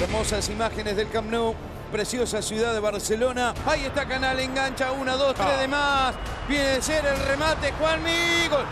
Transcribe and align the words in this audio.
Hermosas 0.00 0.48
imágenes 0.48 0.96
del 0.96 1.10
Camp 1.10 1.30
Nou. 1.30 1.54
Preciosa 1.92 2.40
ciudad 2.40 2.72
de 2.72 2.80
Barcelona. 2.80 3.52
Ahí 3.66 3.84
está 3.84 4.06
Canal, 4.06 4.38
engancha. 4.40 4.92
Una, 4.92 5.16
dos, 5.16 5.34
tres 5.34 5.60
de 5.60 5.68
más. 5.68 6.14
Viene 6.48 6.64
de 6.64 6.82
ser 6.82 7.04
el 7.04 7.18
remate. 7.26 7.72
Juanmi. 7.72 8.48
Gol. 8.48 8.64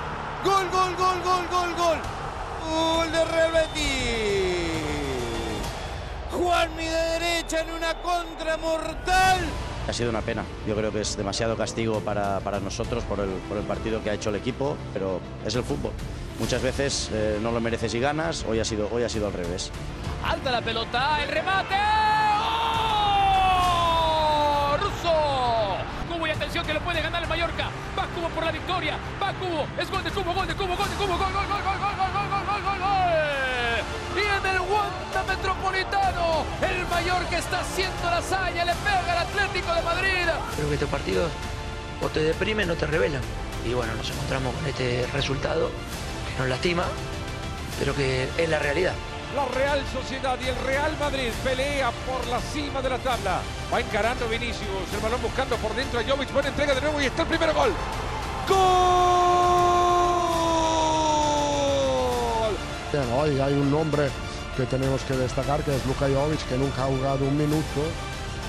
Gol, 0.44 0.70
gol, 0.70 0.96
gol, 0.96 1.22
gol, 1.22 1.48
gol, 1.50 1.74
gol. 1.74 1.98
Gol 2.70 3.12
de 3.12 3.24
Real. 3.24 3.68
Juanmi 6.30 6.84
de 6.84 6.90
derecha 6.90 7.60
en 7.60 7.70
una 7.72 7.94
contra 8.00 8.56
mortal. 8.56 9.40
Ha 9.88 9.92
sido 9.94 10.10
una 10.10 10.20
pena. 10.20 10.44
Yo 10.66 10.76
creo 10.76 10.92
que 10.92 11.00
es 11.00 11.16
demasiado 11.16 11.56
castigo 11.56 12.00
para, 12.00 12.40
para 12.40 12.60
nosotros 12.60 13.02
por 13.04 13.20
el, 13.20 13.30
por 13.48 13.56
el, 13.56 13.64
partido 13.64 14.02
que 14.02 14.10
ha 14.10 14.14
hecho 14.14 14.28
el 14.28 14.36
equipo, 14.36 14.76
pero 14.92 15.18
es 15.46 15.54
el 15.54 15.62
fútbol. 15.62 15.92
Muchas 16.38 16.62
veces 16.62 17.08
eh, 17.12 17.38
no 17.42 17.50
lo 17.52 17.60
mereces 17.60 17.94
y 17.94 18.00
ganas, 18.00 18.44
hoy 18.46 18.60
ha, 18.60 18.66
sido, 18.66 18.90
hoy 18.92 19.02
ha 19.02 19.08
sido 19.08 19.28
al 19.28 19.32
revés. 19.32 19.70
Alta 20.22 20.50
la 20.52 20.60
pelota, 20.60 21.22
el 21.22 21.30
remate. 21.30 21.74
¡Oh! 23.30 24.76
¡Russo! 24.78 25.76
Cubo 26.12 26.26
y 26.26 26.30
atención 26.30 26.66
que 26.66 26.74
lo 26.74 26.80
puede 26.80 27.00
ganar 27.00 27.22
el 27.22 27.28
Mallorca. 27.28 27.70
Va 27.98 28.06
Cubo 28.14 28.28
por 28.28 28.44
la 28.44 28.52
victoria. 28.52 28.98
Va 29.22 29.32
Cubo. 29.32 29.66
Es 29.80 29.90
gol 29.90 30.04
de 30.04 30.10
Cubo, 30.10 30.34
gol 30.34 30.46
de 30.46 30.54
Cubo, 30.54 30.76
gol 30.76 30.88
de 30.90 30.96
Cubo, 30.96 31.16
gol, 31.16 31.32
gol, 31.32 31.32
gol, 31.32 31.62
gol, 31.64 31.76
gol, 31.80 31.96
gol, 31.96 32.12
gol, 32.12 32.28
gol, 32.28 32.62
gol, 32.62 32.78
gol. 32.78 34.07
Y 34.18 34.20
en 34.20 34.46
el 34.54 34.60
Wanda 34.62 35.22
Metropolitano, 35.28 36.44
el 36.60 36.86
Mallorca 36.88 37.38
está 37.38 37.60
haciendo 37.60 38.02
la 38.02 38.18
hazaña, 38.18 38.64
le 38.64 38.72
pega 38.74 39.12
al 39.12 39.18
Atlético 39.18 39.72
de 39.72 39.82
Madrid. 39.82 40.26
Creo 40.56 40.68
que 40.68 40.74
estos 40.74 40.88
partidos 40.88 41.30
o 42.02 42.08
te 42.08 42.20
deprimen 42.20 42.68
o 42.70 42.74
te 42.74 42.86
revelan. 42.86 43.22
Y 43.64 43.74
bueno, 43.74 43.94
nos 43.94 44.10
encontramos 44.10 44.54
con 44.56 44.66
este 44.66 45.06
resultado 45.12 45.68
que 45.68 46.40
nos 46.40 46.48
lastima, 46.48 46.84
pero 47.78 47.94
que 47.94 48.28
es 48.36 48.48
la 48.48 48.58
realidad. 48.58 48.94
La 49.36 49.44
Real 49.44 49.82
Sociedad 49.92 50.36
y 50.44 50.48
el 50.48 50.56
Real 50.66 50.96
Madrid 50.98 51.30
pelea 51.44 51.92
por 52.06 52.26
la 52.26 52.40
cima 52.40 52.82
de 52.82 52.90
la 52.90 52.98
tabla. 52.98 53.40
Va 53.72 53.80
encarando 53.80 54.26
Vinicius, 54.28 54.92
el 54.94 55.00
balón 55.00 55.22
buscando 55.22 55.56
por 55.56 55.74
dentro 55.76 56.00
a 56.00 56.02
Jovic, 56.02 56.32
buena 56.32 56.48
entrega 56.48 56.74
de 56.74 56.80
nuevo 56.80 57.00
y 57.00 57.04
está 57.04 57.22
el 57.22 57.28
primer 57.28 57.52
gol. 57.52 57.70
¡Gol! 58.48 58.97
Hoy 62.90 63.38
hay 63.38 63.52
un 63.52 63.70
nombre 63.70 64.08
que 64.56 64.64
tenemos 64.64 65.02
que 65.02 65.14
destacar 65.14 65.62
que 65.62 65.76
es 65.76 65.84
Luka 65.84 66.06
Jovic, 66.08 66.40
que 66.48 66.56
nunca 66.56 66.84
ha 66.84 66.86
jugado 66.86 67.26
un 67.26 67.36
minuto. 67.36 67.82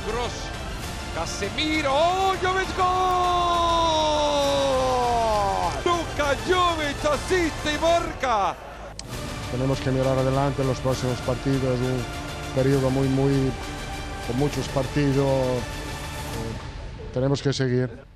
Cross, 0.07 0.31
Casemiro, 1.13 1.93
¡oh, 1.93 2.33
Jovic 2.41 2.77
gol! 2.77 2.87
Luka 5.83 6.37
Jovic 6.47 7.05
asiste 7.05 7.73
y 7.75 7.77
marca. 7.79 8.55
Tenemos 9.51 9.77
que 9.81 9.91
mirar 9.91 10.17
adelante 10.17 10.61
en 10.61 10.69
los 10.69 10.79
próximos 10.79 11.19
partidos, 11.19 11.77
un 11.77 12.01
periodo 12.55 12.89
muy, 12.89 13.09
muy, 13.09 13.51
con 14.25 14.37
muchos 14.37 14.69
partidos. 14.69 15.25
Eh, 15.27 17.11
tenemos 17.13 17.41
que 17.41 17.51
seguir. 17.51 18.08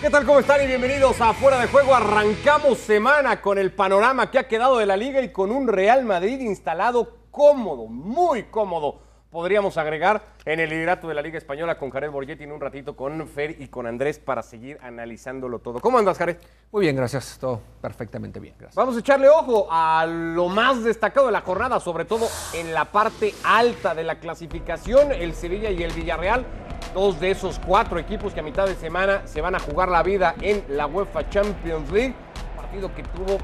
¿Qué 0.00 0.08
tal? 0.08 0.24
¿Cómo 0.24 0.38
están? 0.40 0.62
Y 0.62 0.66
bienvenidos 0.66 1.20
a 1.20 1.34
Fuera 1.34 1.60
de 1.60 1.66
Juego. 1.66 1.94
Arrancamos 1.94 2.78
semana 2.78 3.42
con 3.42 3.58
el 3.58 3.70
panorama 3.70 4.30
que 4.30 4.38
ha 4.38 4.48
quedado 4.48 4.78
de 4.78 4.86
la 4.86 4.96
liga 4.96 5.20
y 5.20 5.30
con 5.30 5.52
un 5.52 5.68
Real 5.68 6.06
Madrid 6.06 6.40
instalado 6.40 7.18
cómodo, 7.30 7.86
muy 7.86 8.44
cómodo. 8.44 9.02
Podríamos 9.30 9.76
agregar 9.76 10.22
en 10.46 10.58
el 10.58 10.70
liderato 10.70 11.06
de 11.06 11.12
la 11.12 11.20
Liga 11.20 11.36
Española 11.36 11.76
con 11.76 11.90
Jared 11.90 12.10
Borgetti 12.10 12.44
en 12.44 12.52
un 12.52 12.62
ratito 12.62 12.96
con 12.96 13.28
Fer 13.28 13.60
y 13.60 13.68
con 13.68 13.86
Andrés 13.86 14.18
para 14.18 14.42
seguir 14.42 14.78
analizándolo 14.80 15.58
todo. 15.58 15.80
¿Cómo 15.80 15.98
andas, 15.98 16.16
Jared? 16.16 16.38
Muy 16.72 16.80
bien, 16.80 16.96
gracias. 16.96 17.36
Todo 17.38 17.60
perfectamente 17.82 18.40
bien. 18.40 18.54
Gracias. 18.58 18.76
Vamos 18.76 18.96
a 18.96 19.00
echarle 19.00 19.28
ojo 19.28 19.68
a 19.70 20.06
lo 20.06 20.48
más 20.48 20.82
destacado 20.82 21.26
de 21.26 21.32
la 21.32 21.42
jornada, 21.42 21.78
sobre 21.78 22.06
todo 22.06 22.26
en 22.54 22.72
la 22.72 22.86
parte 22.86 23.34
alta 23.44 23.94
de 23.94 24.04
la 24.04 24.18
clasificación, 24.18 25.12
el 25.12 25.34
Sevilla 25.34 25.70
y 25.70 25.82
el 25.82 25.92
Villarreal 25.92 26.46
dos 26.94 27.20
de 27.20 27.30
esos 27.30 27.60
cuatro 27.64 27.98
equipos 27.98 28.32
que 28.32 28.40
a 28.40 28.42
mitad 28.42 28.66
de 28.66 28.74
semana 28.74 29.22
se 29.26 29.40
van 29.40 29.54
a 29.54 29.58
jugar 29.58 29.88
la 29.88 30.02
vida 30.02 30.34
en 30.40 30.64
la 30.68 30.86
UEFA 30.86 31.28
Champions 31.28 31.90
League. 31.90 32.14
Partido 32.56 32.94
que 32.94 33.02
tuvo 33.02 33.38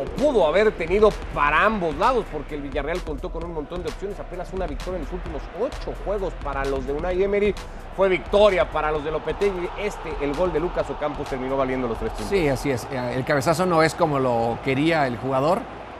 o 0.00 0.04
pudo 0.16 0.46
haber 0.46 0.70
tenido 0.72 1.10
para 1.34 1.64
ambos 1.64 1.96
lados, 1.96 2.24
porque 2.30 2.54
el 2.54 2.62
Villarreal 2.62 3.02
contó 3.02 3.30
con 3.30 3.44
un 3.44 3.52
montón 3.52 3.82
de 3.82 3.88
opciones, 3.88 4.18
apenas 4.20 4.52
una 4.52 4.66
victoria 4.66 4.96
en 4.98 5.02
los 5.02 5.12
últimos 5.12 5.42
ocho 5.60 5.92
juegos 6.04 6.32
para 6.44 6.64
los 6.64 6.86
de 6.86 6.92
Unai 6.92 7.20
Emery. 7.20 7.54
Fue 7.96 8.08
victoria 8.08 8.70
para 8.70 8.92
los 8.92 9.02
de 9.02 9.10
Lopetegui. 9.10 9.68
Este, 9.76 10.14
el 10.20 10.34
gol 10.34 10.52
de 10.52 10.60
Lucas 10.60 10.88
Ocampos, 10.88 11.28
terminó 11.28 11.56
valiendo 11.56 11.88
los 11.88 11.98
tres 11.98 12.12
puntos. 12.12 12.28
Sí, 12.28 12.48
así 12.48 12.70
es. 12.70 12.86
El 12.92 13.24
cabezazo 13.24 13.66
no 13.66 13.82
es 13.82 13.94
como 13.94 14.20
lo 14.20 14.58
quería 14.64 15.04
el 15.08 15.16
jugador, 15.16 15.58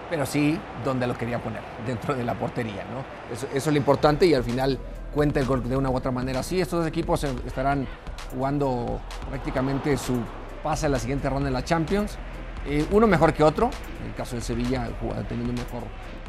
pero 0.08 0.24
sí 0.24 0.60
donde 0.84 1.08
lo 1.08 1.14
quería 1.14 1.40
poner, 1.40 1.62
dentro 1.84 2.14
de 2.14 2.22
la 2.22 2.34
portería, 2.34 2.84
¿no? 2.84 3.34
Eso, 3.34 3.48
eso 3.48 3.56
es 3.56 3.66
lo 3.66 3.78
importante 3.78 4.26
y 4.26 4.34
al 4.34 4.44
final 4.44 4.78
cuenta 5.14 5.40
el 5.40 5.46
gol 5.46 5.68
de 5.68 5.76
una 5.76 5.90
u 5.90 5.96
otra 5.96 6.10
manera. 6.10 6.42
Sí, 6.42 6.60
estos 6.60 6.80
dos 6.80 6.88
equipos 6.88 7.24
estarán 7.24 7.86
jugando 8.32 9.00
prácticamente 9.28 9.96
su 9.96 10.20
pase 10.62 10.86
a 10.86 10.88
la 10.88 10.98
siguiente 10.98 11.28
ronda 11.28 11.48
en 11.48 11.54
la 11.54 11.64
Champions. 11.64 12.18
Eh, 12.66 12.86
uno 12.90 13.06
mejor 13.06 13.32
que 13.32 13.42
otro, 13.42 13.70
en 14.00 14.08
el 14.08 14.14
caso 14.14 14.36
de 14.36 14.42
Sevilla 14.42 14.88
teniendo 15.28 15.50
un 15.50 15.58
mejor 15.58 15.82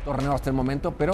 torneo 0.06 0.34
hasta 0.34 0.50
el 0.50 0.56
momento, 0.56 0.94
pero 0.98 1.14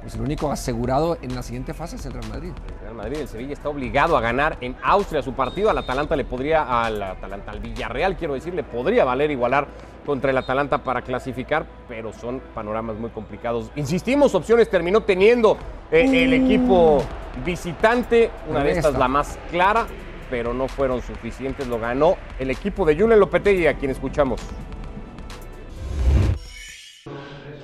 pues 0.00 0.14
el 0.16 0.22
único 0.22 0.50
asegurado 0.50 1.16
en 1.22 1.34
la 1.34 1.42
siguiente 1.42 1.74
fase 1.74 1.96
es 1.96 2.06
el 2.06 2.12
Real 2.12 2.28
Madrid. 2.28 2.52
El 2.68 2.80
Real 2.80 2.94
Madrid, 2.94 3.18
el 3.18 3.28
Sevilla 3.28 3.52
está 3.52 3.68
obligado 3.68 4.16
a 4.16 4.20
ganar 4.20 4.56
en 4.60 4.76
Austria 4.82 5.22
su 5.22 5.32
partido. 5.34 5.70
Al 5.70 5.78
Atalanta 5.78 6.16
le 6.16 6.24
podría, 6.24 6.84
al 6.84 7.00
Atalanta, 7.02 7.52
al 7.52 7.60
Villarreal, 7.60 8.16
quiero 8.16 8.34
decir, 8.34 8.52
le 8.52 8.64
podría 8.64 9.04
valer 9.04 9.30
igualar 9.30 9.68
contra 10.04 10.30
el 10.30 10.38
Atalanta 10.38 10.78
para 10.78 11.02
clasificar, 11.02 11.66
pero 11.88 12.12
son 12.12 12.40
panoramas 12.54 12.96
muy 12.96 13.10
complicados. 13.10 13.70
Insistimos, 13.76 14.34
opciones 14.34 14.68
terminó 14.68 15.02
teniendo 15.02 15.56
eh, 15.90 16.08
el 16.12 16.32
equipo 16.32 17.04
visitante, 17.44 18.30
una 18.48 18.64
de 18.64 18.72
estas 18.72 18.94
la 18.94 19.08
más 19.08 19.38
clara, 19.50 19.86
pero 20.30 20.52
no 20.54 20.68
fueron 20.68 21.02
suficientes. 21.02 21.66
Lo 21.68 21.78
ganó 21.78 22.16
el 22.38 22.50
equipo 22.50 22.84
de 22.84 22.96
Julen 22.96 23.20
Lopetegui, 23.20 23.66
a 23.66 23.74
quien 23.74 23.90
escuchamos. 23.90 24.40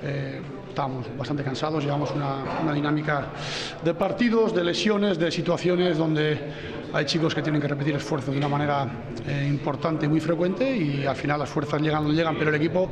Eh, 0.01 0.38
estamos 0.79 1.07
bastante 1.17 1.43
cansados, 1.43 1.83
llevamos 1.83 2.09
una, 2.11 2.61
una, 2.61 2.71
dinámica 2.71 3.25
de 3.83 3.93
partidos, 3.93 4.55
de 4.55 4.63
lesiones, 4.63 5.19
de 5.19 5.29
situaciones 5.29 5.97
donde 5.97 6.39
hay 6.93 7.03
chicos 7.03 7.35
que 7.35 7.41
tienen 7.41 7.61
que 7.61 7.67
repetir 7.67 7.95
esfuerzos 7.95 8.31
de 8.31 8.37
una 8.37 8.47
manera 8.47 8.87
eh, 9.27 9.45
importante 9.49 10.05
y 10.05 10.07
muy 10.07 10.21
frecuente 10.21 10.73
y 10.73 11.05
al 11.05 11.17
final 11.17 11.39
las 11.39 11.49
fuerzas 11.49 11.81
llegan 11.81 12.03
donde 12.03 12.15
llegan, 12.15 12.37
pero 12.37 12.49
el 12.49 12.55
equipo 12.55 12.89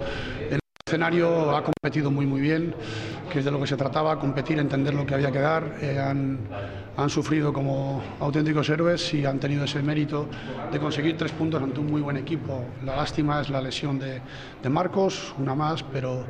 en 0.50 0.56
el 0.56 0.60
escenario 0.86 1.56
ha 1.56 1.64
competido 1.64 2.12
muy 2.12 2.26
muy 2.26 2.42
bien, 2.42 2.76
que 3.32 3.40
es 3.40 3.46
de 3.46 3.52
lo 3.52 3.60
que 3.62 3.68
se 3.68 3.78
trataba, 3.78 4.20
competir, 4.20 4.60
entender 4.60 4.94
lo 4.94 5.06
que 5.06 5.14
había 5.14 5.32
que 5.32 5.40
dar. 5.40 5.78
Eh, 5.82 5.98
han, 5.98 6.40
han 6.98 7.10
sufrido 7.10 7.54
como 7.54 8.04
auténticos 8.20 8.68
héroes 8.68 9.14
y 9.14 9.26
han 9.26 9.40
tenido 9.40 9.64
ese 9.64 9.82
mérito 9.82 10.28
de 10.74 10.78
conseguir 10.78 11.16
tres 11.16 11.32
puntos 11.32 11.64
ante 11.64 11.80
un 11.80 11.90
muy 11.90 12.02
buen 12.02 12.18
equipo. 12.18 12.66
La 12.84 12.98
lástima 12.98 13.40
es 13.40 13.50
la 13.50 13.62
lesión 13.62 13.98
de, 13.98 14.20
de 14.62 14.70
Marcos, 14.70 15.34
una 15.40 15.56
más, 15.56 15.84
pero 15.84 16.26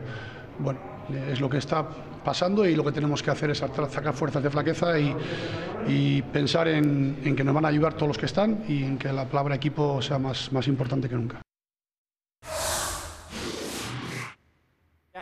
bueno, 0.60 0.97
es 1.32 1.40
lo 1.40 1.50
que 1.50 1.58
está 1.58 1.88
pasando 2.24 2.66
y 2.66 2.76
lo 2.76 2.84
que 2.84 2.92
tenemos 2.92 3.24
que 3.24 3.32
hacer 3.32 3.52
es 3.52 3.60
sacar 3.60 4.14
fuerzas 4.14 4.44
de 4.44 4.50
flaqueza 4.50 4.94
y, 5.00 6.22
pensar 6.34 6.68
en, 6.68 7.18
en, 7.24 7.36
que 7.36 7.44
nos 7.44 7.54
van 7.56 7.66
a 7.66 7.70
ayudar 7.70 7.94
todos 7.94 8.10
los 8.10 8.18
que 8.18 8.26
están 8.26 8.66
y 8.68 8.84
en 8.84 8.98
que 8.98 9.12
la 9.14 9.26
palabra 9.26 9.56
equipo 9.56 10.02
sea 10.02 10.20
más, 10.20 10.52
más 10.52 10.68
importante 10.68 11.08
que 11.08 11.16
nunca. 11.16 11.42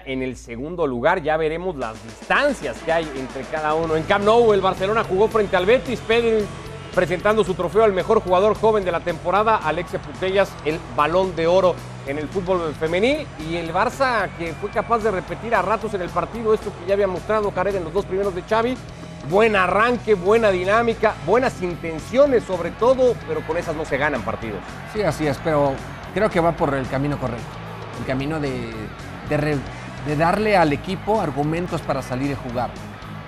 En 0.06 0.22
el 0.22 0.36
segundo 0.38 0.86
lugar 0.86 1.24
ya 1.24 1.36
veremos 1.36 1.76
las 1.76 2.02
distancias 2.04 2.78
que 2.84 2.92
hay 2.92 3.10
entre 3.18 3.42
cada 3.44 3.74
uno. 3.74 3.96
En 3.96 4.04
Camp 4.04 4.24
Nou 4.24 4.54
el 4.54 4.62
Barcelona 4.62 5.04
jugó 5.04 5.28
frente 5.28 5.58
al 5.58 5.66
Betis, 5.66 6.00
Pedri 6.02 6.46
presentando 6.96 7.44
su 7.44 7.54
trofeo 7.54 7.84
al 7.84 7.92
mejor 7.92 8.22
jugador 8.22 8.56
joven 8.56 8.86
de 8.86 8.92
la 8.92 9.02
temporada, 9.02 9.58
Alexia 9.58 10.02
Putellas, 10.02 10.50
el 10.64 10.80
balón 10.96 11.36
de 11.36 11.46
oro 11.46 11.76
en 12.08 12.18
el 12.18 12.30
fútbol 12.30 12.74
femenil 12.80 13.28
y 13.50 13.58
el 13.58 13.74
Barça 13.74 14.30
que 14.38 14.54
fue 14.54 14.70
capaz 14.70 15.00
de 15.00 15.12
repetir 15.12 15.54
a 15.54 15.62
ratos 15.62 15.94
en 15.94 16.02
el 16.02 16.10
partido 16.10 16.54
esto 16.54 16.72
que 16.80 16.88
ya 16.88 16.94
había 16.94 17.08
mostrado 17.08 17.52
Jared 17.52 17.76
en 17.76 17.84
los 17.84 17.94
dos 17.94 18.06
primeros 18.06 18.34
de 18.34 18.44
Xavi. 18.44 18.78
Buen 19.30 19.56
arranque, 19.56 20.14
buena 20.14 20.52
dinámica, 20.52 21.16
buenas 21.26 21.62
intenciones 21.62 22.44
sobre 22.44 22.72
todo, 22.72 23.16
pero 23.28 23.42
con 23.42 23.58
esas 23.58 23.76
no 23.76 23.84
se 23.84 23.98
ganan 23.98 24.22
partidos. 24.22 24.60
Sí, 24.94 25.02
así 25.02 25.28
es, 25.28 25.38
pero 25.44 25.74
creo 26.14 26.30
que 26.30 26.40
va 26.40 26.54
por 26.54 26.74
el 26.76 26.88
camino 26.88 27.20
correcto. 27.20 27.44
El 28.00 28.06
camino 28.06 28.40
de, 28.40 28.72
de, 29.30 30.16
darle 30.16 30.56
al 30.56 30.72
equipo 30.72 31.20
argumentos 31.20 31.82
para 31.82 32.02
salir 32.02 32.32
y 32.32 32.36
jugar. 32.36 32.70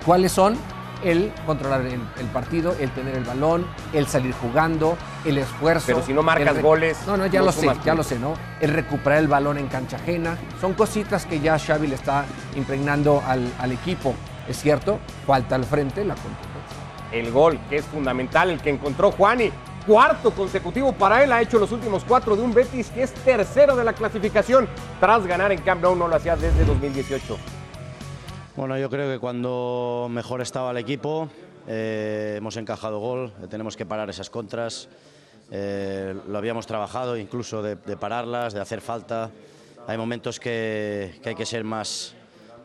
¿Cuáles 0.06 0.32
son? 0.32 0.56
El 1.04 1.32
controlar 1.46 1.82
el, 1.82 2.02
el, 2.18 2.26
partido, 2.34 2.76
el 2.80 2.92
tener 2.92 3.16
el 3.16 3.24
balón, 3.24 3.66
el 3.94 4.08
salir 4.08 4.34
jugando, 4.34 4.98
el 5.26 5.38
esfuerzo. 5.38 5.88
Pero 5.88 6.04
si 6.04 6.14
no 6.14 6.24
marcas 6.24 6.62
goles. 6.62 6.98
No, 7.06 7.18
no, 7.18 7.26
ya 7.28 7.40
no 7.40 7.48
lo 7.48 7.52
sé, 7.52 7.70
ya 7.86 7.94
lo 7.94 8.04
sé, 8.04 8.20
¿no? 8.20 8.34
El 8.60 8.72
recuperar 8.72 9.20
el 9.20 9.28
balón 9.28 9.58
en 9.58 9.68
cancha 9.68 9.98
ajena. 9.98 10.38
Son 10.60 10.74
cositas 10.74 11.26
que 11.26 11.40
ya 11.40 11.58
Xavi 11.58 11.88
le 11.88 11.96
está 11.96 12.26
impregnando 12.56 13.24
al, 13.26 13.52
al 13.60 13.72
equipo. 13.72 14.16
Es 14.48 14.62
cierto, 14.62 15.00
falta 15.26 15.56
al 15.56 15.66
frente 15.66 16.04
la 16.06 16.16
competencia. 16.16 16.58
El 17.12 17.32
gol, 17.32 17.60
que 17.70 17.78
es 17.78 17.86
fundamental, 17.86 18.50
el 18.50 18.62
que 18.62 18.70
encontró 18.70 19.12
Juani. 19.12 19.52
Cuarto 19.86 20.32
consecutivo 20.32 20.92
para 20.92 21.24
él, 21.24 21.32
ha 21.32 21.42
hecho 21.42 21.60
los 21.60 21.72
últimos 21.72 22.04
cuatro 22.04 22.36
de 22.36 22.42
un 22.42 22.54
Betis 22.54 22.90
que 22.90 23.04
es 23.04 23.14
tercero 23.14 23.74
de 23.74 23.86
la 23.86 23.94
clasificación 23.94 24.68
tras 25.00 25.26
ganar 25.26 25.54
en 25.54 25.62
Camp 25.62 25.82
Nou, 25.82 25.96
no 25.96 26.10
lo 26.10 26.16
hacía 26.18 26.36
desde 26.36 26.66
2018. 26.66 27.57
Bueno, 28.58 28.76
yo 28.76 28.90
creo 28.90 29.14
que 29.14 29.20
cuando 29.20 30.08
mejor 30.10 30.42
estaba 30.42 30.72
el 30.72 30.78
equipo 30.78 31.30
eh, 31.68 32.34
hemos 32.38 32.58
encajado 32.58 32.98
gol, 32.98 33.32
tenemos 33.52 33.78
que 33.78 33.86
parar 33.86 34.10
esas 34.10 34.32
contras. 34.32 34.90
Eh, 35.52 36.16
lo 36.28 36.40
habíamos 36.40 36.66
trabajado 36.66 37.18
incluso 37.18 37.62
de, 37.62 37.76
de, 37.76 37.98
pararlas, 37.98 38.56
de 38.56 38.60
hacer 38.60 38.82
falta. 38.82 39.30
Hay 39.86 39.96
momentos 39.96 40.40
que, 40.40 41.20
que 41.22 41.30
hay 41.30 41.36
que 41.36 41.46
ser 41.46 41.64
más, 41.64 42.16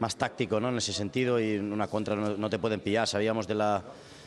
más 0.01 0.17
táctico 0.17 0.59
¿no? 0.61 0.71
en 0.71 0.79
ese 0.79 0.95
sentido 0.95 1.39
y 1.39 1.59
una 1.59 1.89
contra 1.89 2.17
no, 2.17 2.39
no 2.39 2.49
te 2.49 2.59
pueden 2.59 2.81
pillar. 2.81 3.07
Sabíamos 3.07 3.47
de 3.47 3.57
la, 3.57 3.83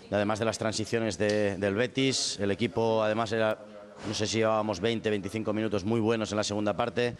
de, 0.08 0.16
además 0.16 0.38
de 0.38 0.46
las 0.46 0.60
transiciones 0.60 1.18
de, 1.18 1.58
del 1.58 1.74
Betis, 1.74 2.38
el 2.40 2.52
equipo 2.52 3.02
además 3.02 3.32
era, 3.32 3.58
no 4.08 4.14
sé 4.14 4.28
si 4.28 4.38
llevábamos 4.38 4.80
20, 4.82 5.10
25 5.10 5.52
minutos 5.52 5.84
muy 5.84 6.00
buenos 6.00 6.30
en 6.30 6.38
la 6.38 6.44
segunda 6.44 6.78
parte. 6.78 7.18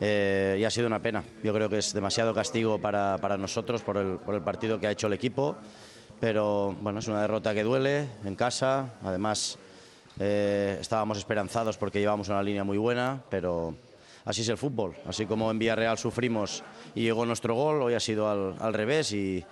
Eh, 0.00 0.56
y 0.60 0.64
ha 0.64 0.70
sido 0.70 0.86
una 0.86 1.00
pena. 1.00 1.24
Yo 1.42 1.52
creo 1.52 1.68
que 1.68 1.78
es 1.78 1.92
demasiado 1.92 2.32
castigo 2.32 2.80
para, 2.80 3.18
para 3.18 3.36
nosotros 3.36 3.82
por 3.82 3.96
el, 3.96 4.18
por 4.18 4.34
el 4.34 4.42
partido 4.42 4.78
que 4.78 4.86
ha 4.86 4.90
hecho 4.90 5.08
el 5.08 5.12
equipo, 5.12 5.56
pero 6.20 6.76
bueno, 6.80 7.00
es 7.00 7.08
una 7.08 7.20
derrota 7.20 7.54
que 7.54 7.64
duele 7.64 8.06
en 8.24 8.34
casa. 8.36 8.94
Además, 9.02 9.58
eh, 10.20 10.78
estábamos 10.80 11.18
esperanzados 11.18 11.76
porque 11.76 12.00
llevamos 12.00 12.28
una 12.28 12.42
línea 12.42 12.64
muy 12.64 12.78
buena, 12.78 13.22
pero 13.28 13.74
así 14.24 14.42
es 14.42 14.48
el 14.48 14.56
fútbol. 14.56 14.94
Así 15.06 15.26
como 15.26 15.50
en 15.50 15.58
Villarreal 15.58 15.98
sufrimos 15.98 16.62
y 16.94 17.02
llegó 17.02 17.26
nuestro 17.26 17.54
gol, 17.54 17.82
hoy 17.82 17.94
ha 17.94 18.00
sido 18.00 18.30
al, 18.30 18.54
al 18.60 18.74
revés 18.74 19.12
y, 19.12 19.44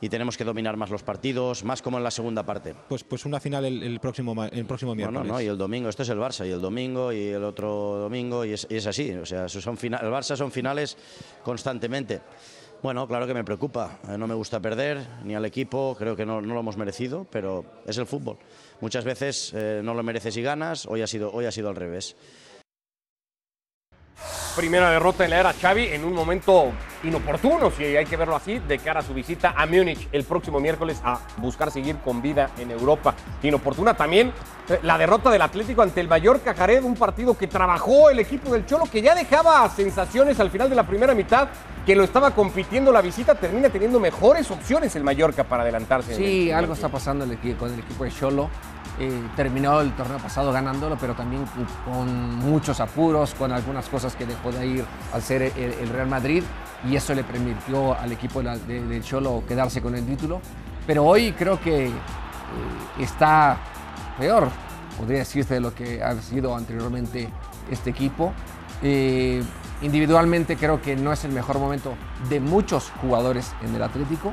y 0.00 0.08
tenemos 0.08 0.36
que 0.36 0.44
dominar 0.44 0.76
más 0.76 0.90
los 0.90 1.02
partidos, 1.02 1.64
más 1.64 1.82
como 1.82 1.98
en 1.98 2.04
la 2.04 2.10
segunda 2.10 2.44
parte. 2.44 2.74
Pues, 2.88 3.04
pues 3.04 3.24
una 3.26 3.40
final 3.40 3.64
el, 3.64 3.82
el 3.82 4.00
próximo, 4.00 4.44
el 4.44 4.64
próximo 4.64 4.94
miércoles. 4.94 5.26
No, 5.26 5.34
no, 5.34 5.40
y 5.40 5.46
el 5.46 5.58
domingo, 5.58 5.88
esto 5.88 6.02
es 6.02 6.08
el 6.08 6.18
Barça, 6.18 6.46
y 6.46 6.50
el 6.50 6.60
domingo, 6.60 7.12
y 7.12 7.28
el 7.28 7.44
otro 7.44 7.98
domingo, 7.98 8.44
y 8.44 8.52
es, 8.52 8.66
y 8.70 8.76
es 8.76 8.86
así. 8.86 9.12
O 9.12 9.26
sea, 9.26 9.48
son 9.48 9.76
final, 9.76 10.00
el 10.04 10.10
Barça 10.10 10.36
son 10.36 10.50
finales 10.50 10.96
constantemente. 11.42 12.20
Bueno, 12.82 13.06
claro 13.06 13.26
que 13.26 13.34
me 13.34 13.44
preocupa. 13.44 13.98
Eh, 14.08 14.16
no 14.16 14.26
me 14.26 14.34
gusta 14.34 14.58
perder, 14.58 15.06
ni 15.24 15.34
al 15.34 15.44
equipo, 15.44 15.94
creo 15.98 16.16
que 16.16 16.24
no, 16.24 16.40
no 16.40 16.54
lo 16.54 16.60
hemos 16.60 16.78
merecido, 16.78 17.26
pero 17.30 17.64
es 17.86 17.98
el 17.98 18.06
fútbol. 18.06 18.38
Muchas 18.80 19.04
veces 19.04 19.52
eh, 19.54 19.82
no 19.84 19.92
lo 19.92 20.02
mereces 20.02 20.34
y 20.38 20.42
ganas, 20.42 20.86
hoy 20.86 21.02
ha 21.02 21.06
sido, 21.06 21.30
hoy 21.30 21.44
ha 21.44 21.52
sido 21.52 21.68
al 21.68 21.76
revés. 21.76 22.16
Primera 24.56 24.90
derrota 24.90 25.24
en 25.24 25.30
la 25.30 25.40
era 25.40 25.52
Xavi 25.52 25.88
en 25.88 26.04
un 26.04 26.12
momento 26.12 26.72
inoportuno, 27.04 27.70
si 27.70 27.84
hay 27.84 28.04
que 28.04 28.16
verlo 28.16 28.34
así, 28.34 28.58
de 28.58 28.78
cara 28.78 29.00
a 29.00 29.02
su 29.02 29.14
visita 29.14 29.54
a 29.56 29.64
Múnich 29.64 30.08
el 30.10 30.24
próximo 30.24 30.58
miércoles 30.58 31.00
a 31.04 31.20
buscar 31.36 31.70
seguir 31.70 31.96
con 31.98 32.20
vida 32.20 32.50
en 32.58 32.70
Europa. 32.70 33.14
Inoportuna 33.42 33.94
también 33.94 34.32
eh, 34.68 34.80
la 34.82 34.98
derrota 34.98 35.30
del 35.30 35.40
Atlético 35.42 35.82
ante 35.82 36.00
el 36.00 36.08
Mallorca 36.08 36.52
Jared, 36.52 36.82
un 36.82 36.96
partido 36.96 37.38
que 37.38 37.46
trabajó 37.46 38.10
el 38.10 38.18
equipo 38.18 38.52
del 38.52 38.66
Cholo, 38.66 38.84
que 38.90 39.00
ya 39.00 39.14
dejaba 39.14 39.68
sensaciones 39.70 40.40
al 40.40 40.50
final 40.50 40.68
de 40.68 40.76
la 40.76 40.86
primera 40.86 41.14
mitad, 41.14 41.48
que 41.86 41.94
lo 41.94 42.02
estaba 42.02 42.32
compitiendo 42.32 42.92
la 42.92 43.00
visita, 43.00 43.36
termina 43.36 43.70
teniendo 43.70 44.00
mejores 44.00 44.50
opciones 44.50 44.94
el 44.96 45.04
Mallorca 45.04 45.44
para 45.44 45.62
adelantarse. 45.62 46.16
Sí, 46.16 46.50
algo 46.50 46.74
está 46.74 46.88
pasando 46.88 47.24
el 47.24 47.56
con 47.56 47.72
el 47.72 47.78
equipo 47.78 48.04
de 48.04 48.10
Cholo. 48.10 48.50
Eh, 49.02 49.22
terminó 49.34 49.80
el 49.80 49.92
torneo 49.96 50.18
pasado 50.18 50.52
ganándolo, 50.52 50.98
pero 51.00 51.14
también 51.14 51.46
con 51.86 52.36
muchos 52.36 52.80
apuros, 52.80 53.32
con 53.32 53.50
algunas 53.50 53.88
cosas 53.88 54.14
que 54.14 54.26
dejó 54.26 54.52
de 54.52 54.66
ir 54.66 54.84
al 55.14 55.22
ser 55.22 55.40
el, 55.56 55.88
Real 55.88 56.06
Madrid 56.06 56.44
y 56.86 56.96
eso 56.96 57.14
le 57.14 57.24
permitió 57.24 57.98
al 57.98 58.12
equipo 58.12 58.42
de, 58.42 58.58
de, 58.58 58.86
de, 58.86 59.00
Cholo 59.00 59.42
quedarse 59.48 59.80
con 59.80 59.94
el 59.94 60.04
título. 60.04 60.42
Pero 60.86 61.06
hoy 61.06 61.32
creo 61.32 61.58
que 61.58 61.86
eh, 61.86 61.92
está 62.98 63.56
peor, 64.18 64.50
podría 64.98 65.20
decirse, 65.20 65.54
de 65.54 65.60
lo 65.60 65.74
que 65.74 66.02
ha 66.02 66.14
sido 66.20 66.54
anteriormente 66.54 67.30
este 67.70 67.88
equipo. 67.88 68.34
Eh, 68.82 69.42
individualmente 69.80 70.56
creo 70.56 70.82
que 70.82 70.94
no 70.94 71.10
es 71.10 71.24
el 71.24 71.32
mejor 71.32 71.58
momento 71.58 71.94
de 72.28 72.38
muchos 72.38 72.92
jugadores 73.00 73.54
en 73.62 73.74
el 73.74 73.82
Atlético 73.82 74.30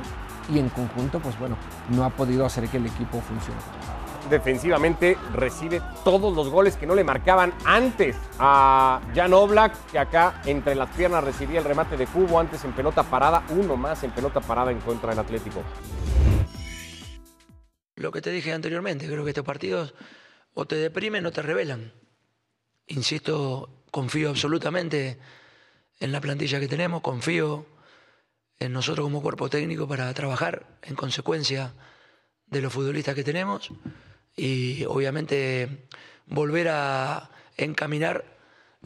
y 0.52 0.58
en 0.58 0.68
conjunto, 0.68 1.20
pues 1.20 1.38
bueno, 1.38 1.56
no 1.88 2.04
ha 2.04 2.10
podido 2.10 2.44
hacer 2.44 2.68
que 2.68 2.76
el 2.76 2.84
equipo 2.84 3.22
funcione 3.22 3.97
defensivamente 4.28 5.16
recibe 5.32 5.82
todos 6.04 6.34
los 6.34 6.48
goles 6.48 6.76
que 6.76 6.86
no 6.86 6.94
le 6.94 7.04
marcaban 7.04 7.52
antes 7.64 8.16
a 8.38 9.00
Jan 9.14 9.32
Oblak, 9.32 9.90
que 9.90 9.98
acá 9.98 10.40
entre 10.44 10.74
las 10.74 10.90
piernas 10.90 11.24
recibía 11.24 11.58
el 11.58 11.64
remate 11.64 11.96
de 11.96 12.06
Cubo, 12.06 12.38
antes 12.38 12.64
en 12.64 12.72
pelota 12.72 13.02
parada, 13.02 13.44
uno 13.50 13.76
más 13.76 14.02
en 14.04 14.10
pelota 14.10 14.40
parada 14.40 14.70
en 14.70 14.80
contra 14.80 15.10
del 15.10 15.18
Atlético. 15.18 15.62
Lo 17.96 18.12
que 18.12 18.20
te 18.20 18.30
dije 18.30 18.52
anteriormente, 18.52 19.06
creo 19.06 19.24
que 19.24 19.30
estos 19.30 19.44
partidos 19.44 19.94
o 20.54 20.66
te 20.66 20.76
deprimen 20.76 21.26
o 21.26 21.32
te 21.32 21.42
revelan. 21.42 21.92
Insisto, 22.86 23.84
confío 23.90 24.30
absolutamente 24.30 25.18
en 26.00 26.12
la 26.12 26.20
plantilla 26.20 26.60
que 26.60 26.68
tenemos, 26.68 27.00
confío 27.00 27.66
en 28.58 28.72
nosotros 28.72 29.04
como 29.04 29.22
cuerpo 29.22 29.48
técnico 29.48 29.86
para 29.88 30.12
trabajar 30.14 30.78
en 30.82 30.94
consecuencia 30.94 31.74
de 32.46 32.62
los 32.62 32.72
futbolistas 32.72 33.14
que 33.14 33.24
tenemos 33.24 33.70
y 34.38 34.84
obviamente 34.84 35.86
volver 36.26 36.68
a 36.70 37.30
encaminar 37.56 38.24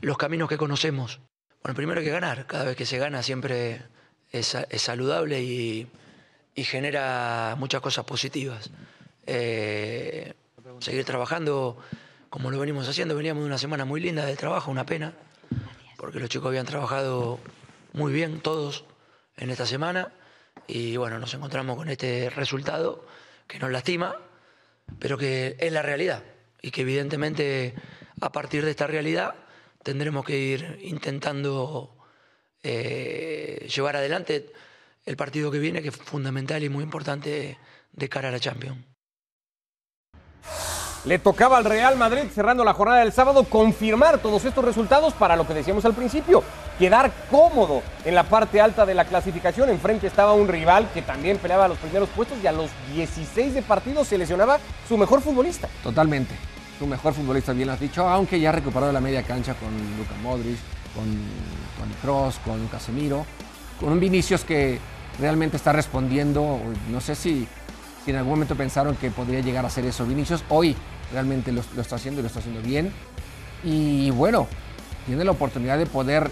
los 0.00 0.16
caminos 0.16 0.48
que 0.48 0.56
conocemos. 0.56 1.20
Bueno, 1.62 1.76
primero 1.76 2.00
hay 2.00 2.06
que 2.06 2.12
ganar. 2.12 2.46
Cada 2.46 2.64
vez 2.64 2.76
que 2.76 2.86
se 2.86 2.98
gana 2.98 3.22
siempre 3.22 3.82
es, 4.30 4.54
es 4.54 4.82
saludable 4.82 5.42
y, 5.42 5.86
y, 6.54 6.64
genera 6.64 7.54
muchas 7.58 7.82
cosas 7.82 8.04
positivas. 8.04 8.70
Eh, 9.26 10.32
seguir 10.80 11.04
trabajando 11.04 11.76
como 12.30 12.50
lo 12.50 12.58
venimos 12.58 12.88
haciendo. 12.88 13.14
Veníamos 13.14 13.42
de 13.42 13.46
una 13.48 13.58
semana 13.58 13.84
muy 13.84 14.00
linda 14.00 14.24
de 14.24 14.34
trabajo, 14.36 14.70
una 14.70 14.86
pena, 14.86 15.12
porque 15.98 16.18
los 16.18 16.30
chicos 16.30 16.48
habían 16.48 16.66
trabajado 16.66 17.38
muy 17.92 18.12
bien 18.12 18.40
todos 18.40 18.86
en 19.36 19.50
esta 19.50 19.66
semana 19.66 20.12
y 20.66 20.96
bueno, 20.96 21.18
nos 21.18 21.34
encontramos 21.34 21.76
con 21.76 21.88
este 21.88 22.30
resultado 22.30 23.04
que 23.46 23.58
nos 23.58 23.70
lastima, 23.70 24.16
pero 24.98 25.18
que 25.18 25.56
es 25.58 25.72
la 25.72 25.82
realidad 25.82 26.22
y 26.60 26.70
que 26.70 26.82
evidentemente 26.82 27.74
a 28.20 28.30
partir 28.30 28.64
de 28.64 28.70
esta 28.70 28.86
realidad 28.86 29.34
tendremos 29.82 30.24
que 30.24 30.38
ir 30.38 30.78
intentando 30.82 31.96
eh, 32.62 33.68
llevar 33.74 33.96
adelante 33.96 34.52
el 35.04 35.16
partido 35.16 35.50
que 35.50 35.58
viene, 35.58 35.82
que 35.82 35.88
es 35.88 35.96
fundamental 35.96 36.62
y 36.62 36.68
muy 36.68 36.84
importante 36.84 37.58
de 37.92 38.08
cara 38.08 38.28
a 38.28 38.32
la 38.32 38.40
Champions. 38.40 38.78
Le 41.04 41.18
tocaba 41.18 41.56
al 41.56 41.64
Real 41.64 41.96
Madrid 41.96 42.30
cerrando 42.32 42.62
la 42.62 42.74
jornada 42.74 43.00
del 43.00 43.12
sábado 43.12 43.42
confirmar 43.42 44.18
todos 44.18 44.44
estos 44.44 44.64
resultados 44.64 45.12
para 45.14 45.34
lo 45.34 45.48
que 45.48 45.54
decíamos 45.54 45.84
al 45.84 45.94
principio, 45.94 46.44
quedar 46.78 47.10
cómodo 47.28 47.82
en 48.04 48.14
la 48.14 48.22
parte 48.22 48.60
alta 48.60 48.86
de 48.86 48.94
la 48.94 49.04
clasificación. 49.04 49.68
Enfrente 49.68 50.06
estaba 50.06 50.32
un 50.32 50.46
rival 50.46 50.88
que 50.94 51.02
también 51.02 51.38
peleaba 51.38 51.66
los 51.66 51.78
primeros 51.78 52.08
puestos 52.10 52.38
y 52.40 52.46
a 52.46 52.52
los 52.52 52.70
16 52.94 53.52
de 53.52 53.62
partido 53.62 54.04
se 54.04 54.16
lesionaba 54.16 54.60
su 54.88 54.96
mejor 54.96 55.22
futbolista. 55.22 55.68
Totalmente, 55.82 56.36
su 56.78 56.86
mejor 56.86 57.14
futbolista, 57.14 57.52
bien 57.52 57.66
lo 57.66 57.74
has 57.74 57.80
dicho, 57.80 58.08
aunque 58.08 58.38
ya 58.38 58.50
ha 58.50 58.52
recuperado 58.52 58.92
la 58.92 59.00
media 59.00 59.24
cancha 59.24 59.54
con 59.54 59.70
Luka 59.98 60.14
Modric, 60.22 60.58
con 60.94 61.04
Toni 61.80 61.94
Kroos, 62.00 62.38
con 62.44 62.68
Casemiro, 62.68 63.26
con 63.80 63.90
un 63.90 63.98
Vinicius 63.98 64.44
que 64.44 64.78
realmente 65.18 65.56
está 65.56 65.72
respondiendo, 65.72 66.60
no 66.90 67.00
sé 67.00 67.16
si 67.16 67.48
si 68.04 68.10
en 68.10 68.16
algún 68.16 68.32
momento 68.32 68.56
pensaron 68.56 68.96
que 68.96 69.10
podría 69.10 69.40
llegar 69.40 69.64
a 69.64 69.70
ser 69.70 69.84
eso 69.84 70.04
Vinicius, 70.04 70.44
hoy 70.48 70.76
realmente 71.12 71.52
lo, 71.52 71.60
está 71.60 71.96
haciendo 71.96 72.20
y 72.20 72.22
lo 72.22 72.26
está 72.28 72.40
haciendo 72.40 72.60
bien. 72.62 72.92
Y 73.64 74.10
bueno, 74.10 74.48
tiene 75.06 75.24
la 75.24 75.30
oportunidad 75.30 75.78
de 75.78 75.86
poder 75.86 76.30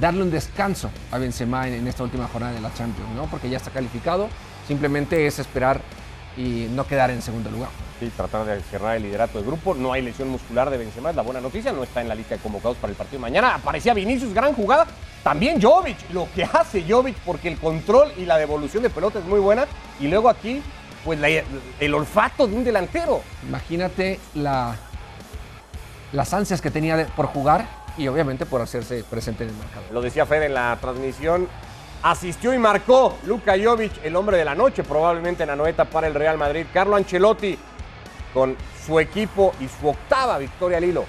darle 0.00 0.22
un 0.22 0.30
descanso 0.30 0.90
a 1.10 1.18
Benzema 1.18 1.68
en, 1.68 1.74
en 1.74 1.88
esta 1.88 2.02
última 2.02 2.26
jornada 2.28 2.52
de 2.52 2.60
la 2.60 2.72
Champions, 2.74 3.10
¿no? 3.14 3.26
Porque 3.26 3.48
ya 3.48 3.56
está 3.56 3.70
calificado, 3.70 4.28
simplemente 4.66 5.26
es 5.26 5.38
esperar 5.38 5.80
y 6.36 6.66
no 6.70 6.86
quedar 6.86 7.10
en 7.10 7.22
segundo 7.22 7.50
lugar. 7.50 7.70
Sí, 7.98 8.12
tratar 8.16 8.46
de 8.46 8.60
cerrar 8.60 8.96
el 8.96 9.02
liderato 9.02 9.38
del 9.38 9.46
grupo. 9.46 9.74
No 9.74 9.92
hay 9.92 10.02
lesión 10.02 10.28
muscular 10.28 10.70
de 10.70 10.78
Benzema, 10.78 11.10
es 11.10 11.16
la 11.16 11.22
buena 11.22 11.40
noticia. 11.40 11.72
No 11.72 11.82
está 11.82 12.00
en 12.00 12.08
la 12.08 12.14
lista 12.14 12.36
de 12.36 12.40
convocados 12.40 12.76
para 12.76 12.92
el 12.92 12.96
partido 12.96 13.18
de 13.18 13.22
mañana. 13.22 13.56
Aparecía 13.56 13.92
Vinicius, 13.92 14.32
gran 14.32 14.54
jugada. 14.54 14.86
También 15.24 15.60
Jovic, 15.60 15.96
lo 16.12 16.28
que 16.32 16.44
hace 16.44 16.84
Jovic, 16.88 17.16
porque 17.26 17.48
el 17.48 17.58
control 17.58 18.12
y 18.16 18.24
la 18.24 18.38
devolución 18.38 18.84
de 18.84 18.90
pelota 18.90 19.18
es 19.18 19.24
muy 19.24 19.40
buena. 19.40 19.66
Y 19.98 20.06
luego 20.06 20.28
aquí, 20.28 20.62
pues 21.04 21.18
la, 21.18 21.28
el 21.28 21.94
olfato 21.94 22.46
de 22.46 22.54
un 22.54 22.62
delantero. 22.62 23.20
Imagínate 23.48 24.20
la, 24.34 24.76
las 26.12 26.32
ansias 26.32 26.60
que 26.60 26.70
tenía 26.70 26.96
de, 26.96 27.04
por 27.06 27.26
jugar 27.26 27.66
y 27.96 28.06
obviamente 28.06 28.46
por 28.46 28.60
hacerse 28.60 29.02
presente 29.10 29.42
en 29.42 29.50
el 29.50 29.56
mercado. 29.56 29.82
Lo 29.92 30.00
decía 30.00 30.24
Fede 30.24 30.46
en 30.46 30.54
la 30.54 30.78
transmisión. 30.80 31.48
Asistió 32.00 32.54
y 32.54 32.58
marcó 32.58 33.18
Luka 33.26 33.54
Jovic, 33.60 34.04
el 34.04 34.14
hombre 34.14 34.36
de 34.36 34.44
la 34.44 34.54
noche, 34.54 34.84
probablemente 34.84 35.42
en 35.42 35.48
la 35.48 35.56
noeta 35.56 35.84
para 35.84 36.06
el 36.06 36.14
Real 36.14 36.38
Madrid. 36.38 36.64
Carlo 36.72 36.94
Ancelotti 36.94 37.58
con 38.32 38.56
su 38.84 38.98
equipo 38.98 39.52
y 39.60 39.68
su 39.68 39.88
octava 39.88 40.38
victoria 40.38 40.78
al 40.78 40.84
hilo. 40.84 41.04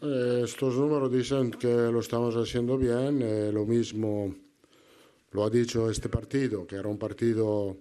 Eh, 0.00 0.42
estos 0.44 0.74
números 0.76 1.12
dicen 1.12 1.50
que 1.52 1.68
lo 1.68 2.00
estamos 2.00 2.34
haciendo 2.36 2.76
bien. 2.76 3.22
Eh, 3.22 3.50
lo 3.52 3.64
mismo 3.64 4.34
lo 5.30 5.44
ha 5.44 5.50
dicho 5.50 5.90
este 5.90 6.08
partido, 6.08 6.66
que 6.66 6.76
era 6.76 6.88
un 6.88 6.98
partido 6.98 7.76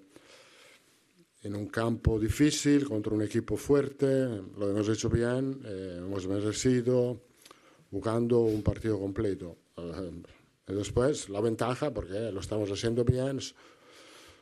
en 1.44 1.56
un 1.56 1.68
campo 1.68 2.20
difícil 2.20 2.88
contra 2.88 3.14
un 3.14 3.24
equipo 3.24 3.58
fuerte. 3.58 4.28
Lo 4.58 4.70
hemos 4.70 4.88
hecho 4.90 5.10
bien, 5.10 5.62
eh, 5.66 5.96
hemos 5.98 6.28
merecido 6.28 7.20
buscando 7.90 8.42
un 8.42 8.62
partido 8.62 9.00
completo. 9.00 9.58
Eh, 9.78 10.22
después 10.68 11.30
la 11.30 11.42
ventaja, 11.42 11.92
porque 11.92 12.32
lo 12.32 12.40
estamos 12.40 12.70
haciendo 12.72 13.04
bien, 13.04 13.40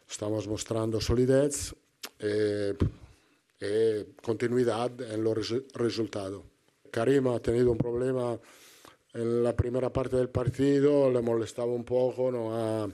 estamos 0.10 0.48
mostrando 0.48 1.00
solidez 1.00 1.75
y, 2.20 3.66
y 3.66 4.06
continuidad 4.22 5.00
en 5.01 5.24
los 5.24 5.54
resultados. 5.74 6.44
Karim 6.92 7.28
ha 7.28 7.39
tenido 7.39 7.72
un 7.72 7.78
problema 7.78 8.39
en 9.13 9.44
la 9.44 9.56
primera 9.56 9.92
parte 9.92 10.18
del 10.18 10.30
partido, 10.30 11.10
le 11.10 11.22
molestaba 11.22 11.72
un 11.72 11.84
poco, 11.84 12.32
no 12.32 12.56
ha, 12.56 12.88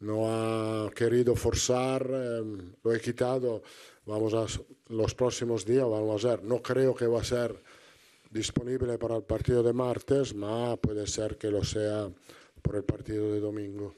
no 0.00 0.86
ha 0.86 0.90
querido 0.90 1.34
forzar, 1.34 2.08
eh, 2.10 2.42
lo 2.82 2.94
he 2.94 3.00
quitado. 3.00 3.62
Vamos 4.06 4.34
a 4.34 4.46
los 4.88 5.14
próximos 5.14 5.64
días, 5.64 5.84
vamos 5.84 6.24
a 6.24 6.30
ver. 6.30 6.44
No 6.44 6.62
creo 6.62 6.94
que 6.94 7.06
va 7.06 7.20
a 7.20 7.24
ser 7.24 7.62
disponible 8.30 8.98
para 8.98 9.16
el 9.16 9.24
partido 9.24 9.62
de 9.62 9.72
martes, 9.72 10.32
pero 10.32 10.76
puede 10.76 11.06
ser 11.06 11.36
que 11.36 11.50
lo 11.50 11.64
sea 11.64 12.10
por 12.62 12.76
el 12.76 12.84
partido 12.84 13.32
de 13.32 13.40
domingo. 13.40 13.94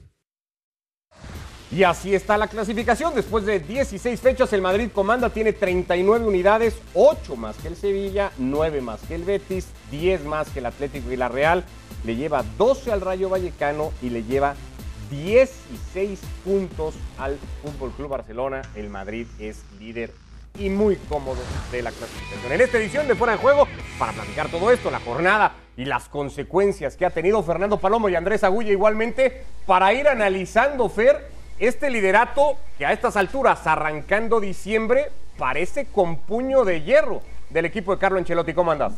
Y 1.73 1.83
así 1.83 2.13
está 2.13 2.37
la 2.37 2.47
clasificación. 2.47 3.15
Después 3.15 3.45
de 3.45 3.59
16 3.59 4.19
fechas, 4.19 4.51
el 4.51 4.61
Madrid 4.61 4.89
comanda, 4.93 5.29
tiene 5.29 5.53
39 5.53 6.25
unidades, 6.25 6.75
8 6.93 7.37
más 7.37 7.55
que 7.57 7.69
el 7.69 7.77
Sevilla, 7.77 8.31
9 8.37 8.81
más 8.81 8.99
que 9.01 9.15
el 9.15 9.23
Betis, 9.23 9.67
10 9.89 10.25
más 10.25 10.49
que 10.49 10.59
el 10.59 10.65
Atlético 10.65 11.11
y 11.11 11.15
la 11.15 11.29
Real. 11.29 11.63
Le 12.03 12.17
lleva 12.17 12.43
12 12.57 12.91
al 12.91 12.99
Rayo 12.99 13.29
Vallecano 13.29 13.93
y 14.01 14.09
le 14.09 14.23
lleva 14.23 14.55
16 15.11 16.19
puntos 16.43 16.95
al 17.17 17.37
Fútbol 17.61 17.91
Club 17.91 18.09
Barcelona. 18.09 18.63
El 18.75 18.89
Madrid 18.89 19.27
es 19.39 19.61
líder 19.79 20.11
y 20.59 20.69
muy 20.69 20.97
cómodo 20.97 21.39
de 21.71 21.81
la 21.81 21.91
clasificación. 21.91 22.51
En 22.51 22.59
esta 22.59 22.79
edición 22.79 23.07
de 23.07 23.15
Fuera 23.15 23.33
de 23.33 23.39
Juego, 23.39 23.65
para 23.97 24.11
platicar 24.11 24.49
todo 24.49 24.71
esto, 24.71 24.91
la 24.91 24.99
jornada 24.99 25.53
y 25.77 25.85
las 25.85 26.09
consecuencias 26.09 26.97
que 26.97 27.05
ha 27.05 27.11
tenido 27.11 27.41
Fernando 27.43 27.79
Palomo 27.79 28.09
y 28.09 28.15
Andrés 28.15 28.43
Agulla 28.43 28.71
igualmente, 28.71 29.43
para 29.65 29.93
ir 29.93 30.09
analizando, 30.09 30.89
Fer, 30.89 31.29
este 31.61 31.89
liderato 31.91 32.57
que 32.77 32.85
a 32.85 32.91
estas 32.91 33.15
alturas, 33.15 33.65
arrancando 33.67 34.39
diciembre, 34.39 35.11
parece 35.37 35.85
con 35.85 36.17
puño 36.17 36.65
de 36.65 36.81
hierro 36.81 37.21
del 37.51 37.65
equipo 37.65 37.93
de 37.93 37.99
Carlo 37.99 38.17
Ancelotti. 38.17 38.53
¿Cómo 38.53 38.71
andas? 38.71 38.93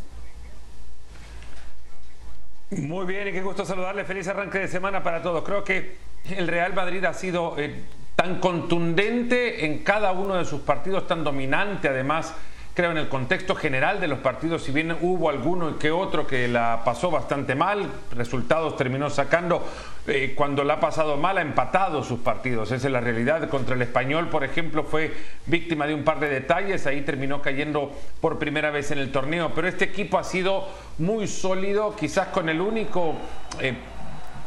Muy 2.72 3.06
bien, 3.06 3.28
y 3.28 3.32
qué 3.34 3.42
gusto 3.42 3.66
saludarle. 3.66 4.06
Feliz 4.06 4.28
arranque 4.30 4.60
de 4.60 4.68
semana 4.68 5.04
para 5.04 5.22
todos. 5.22 5.44
Creo 5.44 5.64
que 5.64 5.98
el 6.30 6.48
Real 6.48 6.74
Madrid 6.74 7.04
ha 7.04 7.14
sido 7.14 7.56
eh, 7.60 7.84
tan 8.16 8.40
contundente 8.40 9.66
en 9.66 9.84
cada 9.84 10.14
uno 10.14 10.36
de 10.36 10.46
sus 10.46 10.62
partidos, 10.62 11.06
tan 11.06 11.24
dominante 11.24 11.90
además 11.90 12.34
creo 12.74 12.92
en 12.92 12.98
el 12.98 13.08
contexto 13.08 13.56
general 13.56 14.00
de 14.00 14.08
los 14.08 14.20
partidos, 14.20 14.64
si 14.64 14.72
bien 14.72 14.96
hubo 15.02 15.30
alguno 15.30 15.78
que 15.78 15.92
otro 15.92 16.26
que 16.26 16.48
la 16.48 16.82
pasó 16.84 17.12
bastante 17.12 17.54
mal, 17.54 17.88
resultados 18.16 18.76
terminó 18.76 19.10
sacando, 19.12 19.64
eh, 20.08 20.34
cuando 20.36 20.64
la 20.64 20.76
ha 20.76 20.80
pasado 20.80 21.16
mal 21.18 21.38
ha 21.38 21.42
empatado 21.42 22.04
sus 22.04 22.20
partidos, 22.20 22.72
esa 22.72 22.88
es 22.88 22.92
la 22.92 23.00
realidad. 23.00 23.48
Contra 23.50 23.76
el 23.76 23.82
español, 23.84 24.30
por 24.30 24.44
ejemplo, 24.44 24.84
fue 24.84 25.14
víctima 25.46 25.86
de 25.86 25.94
un 25.94 26.04
par 26.04 26.20
de 26.20 26.30
detalles, 26.30 26.88
ahí 26.88 27.02
terminó 27.02 27.42
cayendo 27.42 27.92
por 28.20 28.40
primera 28.40 28.72
vez 28.72 28.90
en 28.90 28.98
el 28.98 29.12
torneo, 29.12 29.52
pero 29.54 29.68
este 29.68 29.86
equipo 29.86 30.18
ha 30.18 30.24
sido 30.24 30.68
muy 30.98 31.28
sólido, 31.28 31.96
quizás 31.96 32.28
con 32.28 32.50
el 32.50 32.60
único... 32.60 33.16
Eh, 33.60 33.76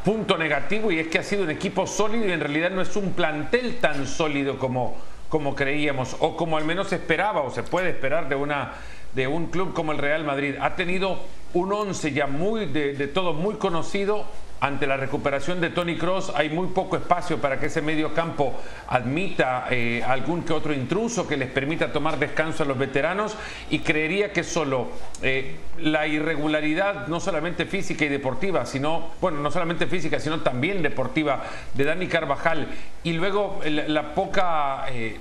punto 0.04 0.38
negativo 0.38 0.92
y 0.92 1.00
es 1.00 1.08
que 1.08 1.18
ha 1.18 1.22
sido 1.24 1.42
un 1.42 1.50
equipo 1.50 1.84
sólido 1.84 2.28
y 2.28 2.30
en 2.30 2.38
realidad 2.38 2.70
no 2.70 2.80
es 2.80 2.94
un 2.94 3.10
plantel 3.14 3.78
tan 3.78 4.06
sólido 4.06 4.56
como, 4.56 4.96
como 5.28 5.54
creíamos 5.54 6.16
o 6.20 6.36
como 6.36 6.56
al 6.56 6.64
menos 6.64 6.92
esperaba 6.92 7.42
o 7.42 7.50
se 7.50 7.62
puede 7.62 7.90
esperar 7.90 8.28
de, 8.28 8.34
una, 8.34 8.72
de 9.14 9.26
un 9.26 9.46
club 9.46 9.72
como 9.72 9.92
el 9.92 9.98
Real 9.98 10.24
Madrid. 10.24 10.54
Ha 10.60 10.76
tenido 10.76 11.18
un 11.54 11.72
once 11.72 12.12
ya 12.12 12.26
muy 12.26 12.66
de, 12.66 12.94
de 12.94 13.08
todo 13.08 13.32
muy 13.32 13.54
conocido 13.54 14.26
ante 14.60 14.86
la 14.86 14.96
recuperación 14.96 15.60
de 15.60 15.70
Tony 15.70 15.96
Cross 15.96 16.32
hay 16.34 16.48
muy 16.48 16.68
poco 16.68 16.96
espacio 16.96 17.38
para 17.38 17.60
que 17.60 17.66
ese 17.66 17.82
medio 17.82 18.14
campo 18.14 18.54
admita 18.88 19.66
eh, 19.70 20.02
algún 20.06 20.44
que 20.44 20.52
otro 20.54 20.72
intruso 20.72 21.28
que 21.28 21.36
les 21.36 21.50
permita 21.50 21.92
tomar 21.92 22.18
descanso 22.18 22.62
a 22.62 22.66
los 22.66 22.78
veteranos. 22.78 23.36
Y 23.70 23.80
creería 23.80 24.32
que 24.32 24.44
solo 24.44 24.88
eh, 25.22 25.56
la 25.78 26.06
irregularidad, 26.06 27.06
no 27.08 27.20
solamente 27.20 27.66
física 27.66 28.04
y 28.04 28.08
deportiva, 28.08 28.64
sino, 28.64 29.10
bueno, 29.20 29.40
no 29.40 29.50
solamente 29.50 29.86
física, 29.86 30.20
sino 30.20 30.40
también 30.40 30.82
deportiva 30.82 31.42
de 31.74 31.84
Dani 31.84 32.06
Carvajal. 32.06 32.68
Y 33.04 33.12
luego 33.12 33.60
la, 33.64 34.14
poca... 34.14 34.86
Eh, 34.90 35.18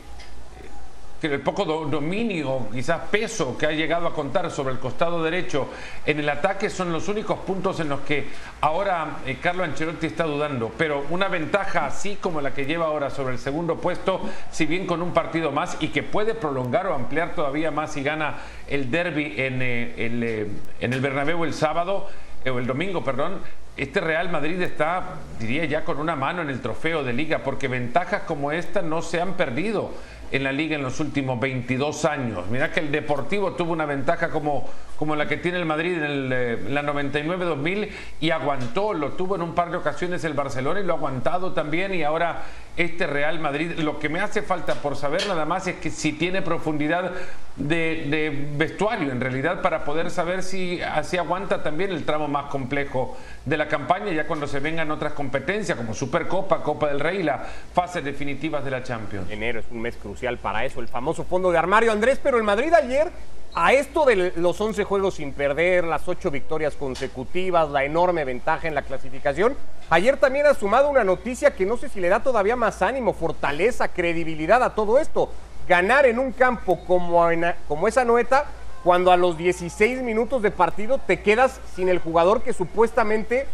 el 1.21 1.39
poco 1.41 1.65
dominio, 1.65 2.67
quizás 2.71 3.01
peso 3.09 3.57
que 3.57 3.65
ha 3.65 3.71
llegado 3.71 4.07
a 4.07 4.13
contar 4.13 4.51
sobre 4.51 4.73
el 4.73 4.79
costado 4.79 5.23
derecho 5.23 5.69
en 6.05 6.19
el 6.19 6.29
ataque 6.29 6.69
son 6.69 6.91
los 6.91 7.07
únicos 7.07 7.39
puntos 7.39 7.79
en 7.79 7.89
los 7.89 8.01
que 8.01 8.27
ahora 8.61 9.17
eh, 9.25 9.37
Carlo 9.41 9.63
Ancelotti 9.63 10.07
está 10.07 10.25
dudando. 10.25 10.71
Pero 10.77 11.05
una 11.09 11.27
ventaja 11.27 11.85
así 11.85 12.17
como 12.21 12.41
la 12.41 12.53
que 12.53 12.65
lleva 12.65 12.85
ahora 12.85 13.09
sobre 13.09 13.33
el 13.33 13.39
segundo 13.39 13.77
puesto, 13.77 14.21
si 14.51 14.65
bien 14.65 14.85
con 14.85 15.01
un 15.01 15.13
partido 15.13 15.51
más 15.51 15.77
y 15.79 15.87
que 15.87 16.03
puede 16.03 16.35
prolongar 16.35 16.87
o 16.87 16.93
ampliar 16.93 17.33
todavía 17.33 17.71
más 17.71 17.93
si 17.93 18.03
gana 18.03 18.35
el 18.67 18.91
derby 18.91 19.33
en, 19.37 19.61
eh, 19.61 19.93
el, 19.97 20.23
eh, 20.23 20.47
en 20.79 20.93
el 20.93 21.01
Bernabéu 21.01 21.43
el 21.43 21.53
sábado, 21.53 22.07
o 22.47 22.59
el 22.59 22.67
domingo, 22.67 23.03
perdón, 23.03 23.39
este 23.75 23.99
Real 23.99 24.29
Madrid 24.29 24.61
está, 24.61 25.15
diría 25.39 25.65
ya, 25.65 25.83
con 25.83 25.99
una 25.99 26.15
mano 26.15 26.41
en 26.41 26.49
el 26.49 26.61
trofeo 26.61 27.03
de 27.03 27.11
liga, 27.11 27.39
porque 27.39 27.67
ventajas 27.67 28.21
como 28.23 28.51
esta 28.51 28.81
no 28.81 29.01
se 29.01 29.19
han 29.19 29.33
perdido 29.33 29.91
en 30.31 30.43
la 30.43 30.51
liga 30.51 30.75
en 30.75 30.83
los 30.83 30.99
últimos 30.99 31.39
22 31.39 32.05
años. 32.05 32.45
Mira 32.49 32.71
que 32.71 32.79
el 32.79 32.91
Deportivo 32.91 33.53
tuvo 33.53 33.73
una 33.73 33.85
ventaja 33.85 34.29
como, 34.29 34.67
como 34.97 35.15
la 35.15 35.27
que 35.27 35.37
tiene 35.37 35.57
el 35.57 35.65
Madrid 35.65 35.97
en, 35.97 36.03
el, 36.03 36.29
eh, 36.33 36.59
la 36.69 36.83
99-2000 36.83 37.89
y 38.21 38.29
aguantó, 38.31 38.93
lo 38.93 39.11
tuvo 39.11 39.35
en 39.35 39.41
un 39.41 39.53
par 39.53 39.71
de 39.71 39.77
ocasiones 39.77 40.23
el 40.23 40.33
Barcelona 40.33 40.79
y 40.79 40.83
lo 40.83 40.93
ha 40.93 40.97
aguantado 40.97 41.53
también 41.53 41.93
y 41.93 42.03
ahora 42.03 42.43
este 42.77 43.07
Real 43.07 43.39
Madrid, 43.39 43.71
lo 43.79 43.99
que 43.99 44.09
me 44.09 44.19
hace 44.19 44.41
falta 44.41 44.75
por 44.75 44.97
saber 44.97 45.25
nada 45.27 45.45
más 45.45 45.65
es 45.67 45.75
que 45.75 45.89
si 45.89 46.13
tiene 46.13 46.41
profundidad 46.41 47.11
de, 47.55 48.47
vestuario 48.57 49.11
en 49.11 49.21
realidad 49.21 49.61
para 49.61 49.85
poder 49.85 50.11
saber 50.11 50.43
si 50.43 50.81
así 50.81 51.17
aguanta 51.17 51.63
también 51.63 51.91
el 51.91 52.03
tramo 52.03 52.27
más 52.27 52.45
complejo 52.45 53.17
de 53.45 53.57
la 53.57 53.67
campaña 53.67 54.11
ya 54.11 54.27
cuando 54.27 54.45
se 54.45 54.59
vengan 54.59 54.91
otras 54.91 55.13
competencias 55.13 55.77
como 55.77 55.93
Supercopa, 55.93 56.61
Copa 56.63 56.87
del 56.87 56.99
Rey 56.99 57.19
y 57.19 57.23
las 57.23 57.47
fases 57.73 58.03
definitivas 58.03 58.65
de 58.65 58.71
la 58.71 58.83
Champions. 58.83 59.29
Enero 59.29 59.59
es 59.59 59.65
un 59.71 59.81
mes 59.81 59.95
crucial 59.95 60.37
para 60.37 60.65
eso, 60.65 60.81
el 60.81 60.87
famoso 60.89 61.23
fondo 61.23 61.51
de 61.51 61.57
armario 61.57 61.91
Andrés, 61.91 62.19
pero 62.21 62.37
el 62.37 62.43
Madrid 62.43 62.73
ayer 62.73 63.09
a 63.55 63.71
esto 63.71 64.03
de 64.03 64.33
los 64.35 64.59
11 64.59 64.83
juegos 64.83 65.15
sin 65.15 65.31
perder, 65.31 65.85
las 65.85 66.09
8 66.09 66.29
victorias 66.29 66.75
consecutivas, 66.75 67.69
la 67.69 67.85
enorme 67.85 68.25
ventaja 68.25 68.67
en 68.67 68.75
la 68.75 68.81
clasificación, 68.81 69.55
ayer 69.89 70.17
también 70.17 70.45
ha 70.45 70.53
sumado 70.53 70.89
una 70.89 71.05
noticia 71.05 71.55
que 71.55 71.65
no 71.65 71.77
sé 71.77 71.87
si 71.87 72.01
le 72.01 72.09
da 72.09 72.19
todavía 72.19 72.57
más 72.57 72.81
ánimo, 72.81 73.13
fortaleza, 73.13 73.87
credibilidad 73.87 74.61
a 74.61 74.75
todo 74.75 74.99
esto. 74.99 75.29
Ganar 75.69 76.05
en 76.05 76.19
un 76.19 76.33
campo 76.33 76.83
como, 76.85 77.25
como 77.69 77.87
esa 77.87 78.03
noeta, 78.03 78.45
cuando 78.83 79.13
a 79.13 79.17
los 79.17 79.37
16 79.37 80.03
minutos 80.03 80.41
de 80.41 80.51
partido 80.51 80.97
te 80.99 81.21
quedas 81.21 81.61
sin 81.75 81.87
el 81.87 81.99
jugador 81.99 82.43
que 82.43 82.51
supuestamente, 82.51 83.47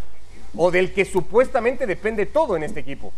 o 0.58 0.72
del 0.72 0.94
que 0.94 1.06
supuestamente 1.06 1.86
depende 1.86 2.26
todo 2.26 2.58
en 2.58 2.64
este 2.64 2.80
equipo. 2.80 3.14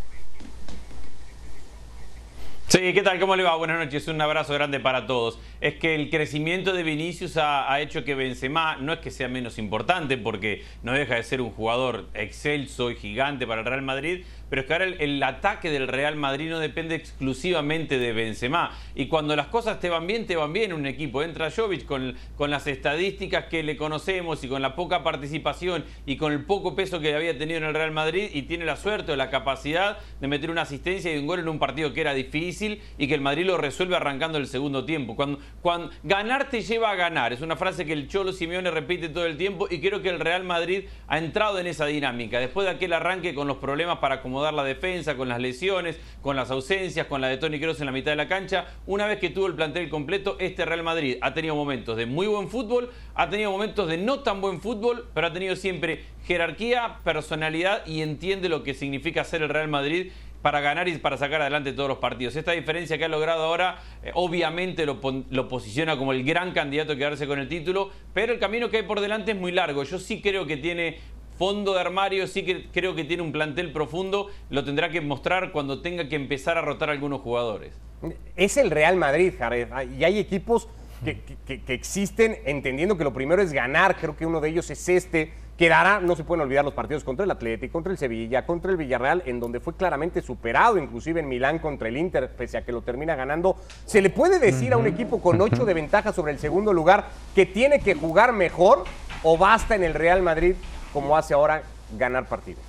Sí, 2.67 2.79
¿qué 2.93 3.03
tal? 3.03 3.19
¿Cómo 3.19 3.35
le 3.35 3.43
va? 3.43 3.55
Buenas 3.55 3.77
noches, 3.77 4.07
un 4.07 4.19
abrazo 4.19 4.53
grande 4.53 4.79
para 4.79 5.05
todos. 5.05 5.37
Es 5.61 5.75
que 5.75 5.93
el 5.93 6.09
crecimiento 6.09 6.73
de 6.73 6.81
Vinicius 6.81 7.37
ha, 7.37 7.79
hecho 7.81 8.03
que 8.03 8.15
Benzema 8.15 8.77
no 8.77 8.93
es 8.93 8.99
que 8.99 9.11
sea 9.11 9.27
menos 9.27 9.59
importante 9.59 10.17
porque 10.17 10.63
no 10.81 10.93
deja 10.93 11.15
de 11.15 11.23
ser 11.23 11.41
un 11.41 11.51
jugador 11.51 12.07
excelso 12.15 12.89
y 12.89 12.95
gigante 12.95 13.45
para 13.45 13.61
el 13.61 13.67
Real 13.67 13.83
Madrid, 13.83 14.23
pero 14.49 14.61
es 14.61 14.67
que 14.67 14.73
ahora 14.73 14.85
el, 14.85 15.23
ataque 15.23 15.71
del 15.71 15.87
Real 15.87 16.15
Madrid 16.15 16.49
no 16.49 16.59
depende 16.59 16.95
exclusivamente 16.95 17.97
de 17.97 18.13
Benzema. 18.13 18.71
Y 18.95 19.07
cuando 19.07 19.35
las 19.35 19.47
cosas 19.47 19.79
te 19.79 19.89
van 19.89 20.05
bien, 20.07 20.25
te 20.25 20.35
van 20.35 20.53
bien 20.53 20.73
un 20.73 20.85
equipo. 20.85 21.23
Entra 21.23 21.51
Jovic 21.51 21.85
con, 21.85 22.15
con 22.37 22.51
las 22.51 22.67
estadísticas 22.67 23.45
que 23.45 23.63
le 23.63 23.77
conocemos 23.77 24.43
y 24.43 24.47
con 24.47 24.61
la 24.61 24.75
poca 24.75 25.03
participación 25.03 25.85
y 26.05 26.17
con 26.17 26.33
el 26.33 26.45
poco 26.45 26.75
peso 26.75 26.99
que 26.99 27.15
había 27.15 27.37
tenido 27.37 27.57
en 27.57 27.65
el 27.65 27.73
Real 27.73 27.91
Madrid 27.91 28.29
y 28.33 28.43
tiene 28.43 28.65
la 28.65 28.75
suerte 28.75 29.11
o 29.11 29.15
la 29.15 29.29
capacidad 29.29 29.97
de 30.19 30.27
meter 30.27 30.51
una 30.51 30.63
asistencia 30.63 31.13
y 31.13 31.17
un 31.17 31.27
gol 31.27 31.39
en 31.39 31.49
un 31.49 31.59
partido 31.59 31.93
que 31.93 32.01
era 32.01 32.13
difícil 32.13 32.81
y 32.97 33.07
que 33.07 33.15
el 33.15 33.21
Madrid 33.21 33.45
lo 33.45 33.57
resuelve 33.57 33.95
arrancando 33.95 34.37
el 34.37 34.47
segundo 34.47 34.85
tiempo. 34.85 35.15
Cuando, 35.15 35.39
cuando 35.61 35.89
ganar 36.03 36.49
te 36.49 36.61
lleva 36.61 36.91
a 36.91 36.95
ganar. 36.95 37.33
Es 37.33 37.41
una 37.41 37.55
frase 37.55 37.85
que 37.85 37.93
el 37.93 38.07
Cholo 38.07 38.33
Simeone 38.33 38.71
repite 38.71 39.09
todo 39.09 39.25
el 39.25 39.37
tiempo 39.37 39.67
y 39.69 39.79
creo 39.79 40.01
que 40.01 40.09
el 40.09 40.19
Real 40.19 40.43
Madrid 40.43 40.85
ha 41.07 41.17
entrado 41.17 41.59
en 41.59 41.67
esa 41.67 41.85
dinámica. 41.85 42.39
Después 42.39 42.65
de 42.65 42.71
aquel 42.71 42.93
arranque 42.93 43.33
con 43.33 43.47
los 43.47 43.57
problemas 43.57 43.99
para 43.99 44.21
acomodar 44.33 44.43
dar 44.43 44.53
la 44.55 44.63
defensa, 44.63 45.15
con 45.15 45.29
las 45.29 45.39
lesiones, 45.39 45.99
con 46.21 46.35
las 46.35 46.49
ausencias, 46.49 47.05
con 47.05 47.21
la 47.21 47.27
de 47.27 47.37
Tony 47.37 47.59
Kroos 47.59 47.79
en 47.79 47.85
la 47.85 47.91
mitad 47.91 48.11
de 48.11 48.15
la 48.15 48.27
cancha. 48.27 48.65
Una 48.87 49.05
vez 49.05 49.19
que 49.19 49.29
tuvo 49.29 49.45
el 49.45 49.53
plantel 49.53 49.89
completo, 49.89 50.37
este 50.39 50.65
Real 50.65 50.81
Madrid 50.81 51.17
ha 51.21 51.33
tenido 51.33 51.55
momentos 51.55 51.95
de 51.97 52.07
muy 52.07 52.25
buen 52.25 52.49
fútbol, 52.49 52.89
ha 53.13 53.29
tenido 53.29 53.51
momentos 53.51 53.87
de 53.87 53.97
no 53.97 54.21
tan 54.21 54.41
buen 54.41 54.59
fútbol, 54.59 55.07
pero 55.13 55.27
ha 55.27 55.33
tenido 55.33 55.55
siempre 55.55 56.05
jerarquía, 56.25 56.97
personalidad 57.03 57.85
y 57.85 58.01
entiende 58.01 58.49
lo 58.49 58.63
que 58.63 58.73
significa 58.73 59.23
ser 59.23 59.43
el 59.43 59.49
Real 59.49 59.67
Madrid 59.67 60.11
para 60.41 60.59
ganar 60.59 60.89
y 60.89 60.97
para 60.97 61.15
sacar 61.15 61.41
adelante 61.41 61.71
todos 61.71 61.87
los 61.87 61.99
partidos. 61.99 62.35
Esta 62.35 62.51
diferencia 62.51 62.97
que 62.97 63.05
ha 63.05 63.09
logrado 63.09 63.43
ahora, 63.43 63.81
eh, 64.03 64.11
obviamente 64.13 64.85
lo, 64.85 64.99
lo, 65.29 65.47
posiciona 65.47 65.95
como 65.95 66.11
el 66.11 66.25
gran 66.25 66.51
candidato 66.51 66.93
a 66.93 66.95
quedarse 66.97 67.27
con 67.27 67.39
el 67.39 67.47
título, 67.47 67.91
pero 68.13 68.33
el 68.33 68.39
camino 68.39 68.69
que 68.69 68.77
hay 68.77 68.83
por 68.83 68.99
delante 68.99 69.31
es 69.31 69.37
muy 69.37 69.53
largo. 69.53 69.83
Yo 69.83 69.99
sí 69.99 70.21
creo 70.21 70.45
que 70.45 70.57
tiene 70.57 70.97
fondo 71.37 71.73
de 71.73 71.81
armario, 71.81 72.27
sí 72.27 72.43
que 72.43 72.67
creo 72.71 72.95
que 72.95 73.03
tiene 73.03 73.23
un 73.23 73.31
plantel 73.31 73.71
profundo, 73.71 74.29
lo 74.49 74.63
tendrá 74.63 74.89
que 74.89 75.01
mostrar 75.01 75.51
cuando 75.51 75.81
tenga 75.81 76.07
que 76.09 76.15
empezar 76.15 76.57
a 76.57 76.61
rotar 76.61 76.89
algunos 76.89 77.21
jugadores. 77.21 77.73
Es 78.35 78.57
el 78.57 78.71
Real 78.71 78.95
Madrid, 78.97 79.33
Jared, 79.37 79.67
y 79.97 80.03
hay 80.03 80.19
equipos 80.19 80.67
que, 81.03 81.19
que, 81.45 81.73
existen 81.73 82.37
entendiendo 82.45 82.97
que 82.97 83.03
lo 83.03 83.13
primero 83.13 83.41
es 83.41 83.51
ganar, 83.51 83.97
creo 83.97 84.15
que 84.15 84.25
uno 84.25 84.39
de 84.41 84.49
ellos 84.49 84.69
es 84.69 84.87
este, 84.89 85.33
quedará, 85.57 85.99
no 85.99 86.15
se 86.15 86.23
pueden 86.23 86.41
olvidar 86.41 86.65
los 86.65 86.73
partidos 86.73 87.03
contra 87.03 87.25
el 87.25 87.31
Atlético, 87.31 87.73
contra 87.73 87.91
el 87.91 87.97
Sevilla, 87.97 88.45
contra 88.45 88.71
el 88.71 88.77
Villarreal, 88.77 89.23
en 89.25 89.39
donde 89.39 89.59
fue 89.59 89.75
claramente 89.75 90.21
superado, 90.21 90.77
inclusive 90.77 91.19
en 91.19 91.27
Milán 91.27 91.59
contra 91.59 91.87
el 91.89 91.97
Inter, 91.97 92.29
pese 92.35 92.57
a 92.57 92.65
que 92.65 92.71
lo 92.71 92.81
termina 92.81 93.15
ganando. 93.15 93.57
¿Se 93.85 94.01
le 94.01 94.09
puede 94.09 94.39
decir 94.39 94.73
a 94.73 94.77
un 94.77 94.87
equipo 94.87 95.21
con 95.21 95.39
ocho 95.41 95.65
de 95.65 95.73
ventaja 95.73 96.13
sobre 96.13 96.31
el 96.31 96.39
segundo 96.39 96.73
lugar 96.73 97.09
que 97.35 97.45
tiene 97.45 97.79
que 97.79 97.95
jugar 97.95 98.33
mejor 98.33 98.85
o 99.23 99.37
basta 99.37 99.75
en 99.75 99.83
el 99.83 99.93
Real 99.93 100.21
Madrid 100.21 100.55
como 100.93 101.17
hace 101.17 101.33
ahora 101.33 101.63
ganar 101.97 102.27
partidos? 102.27 102.61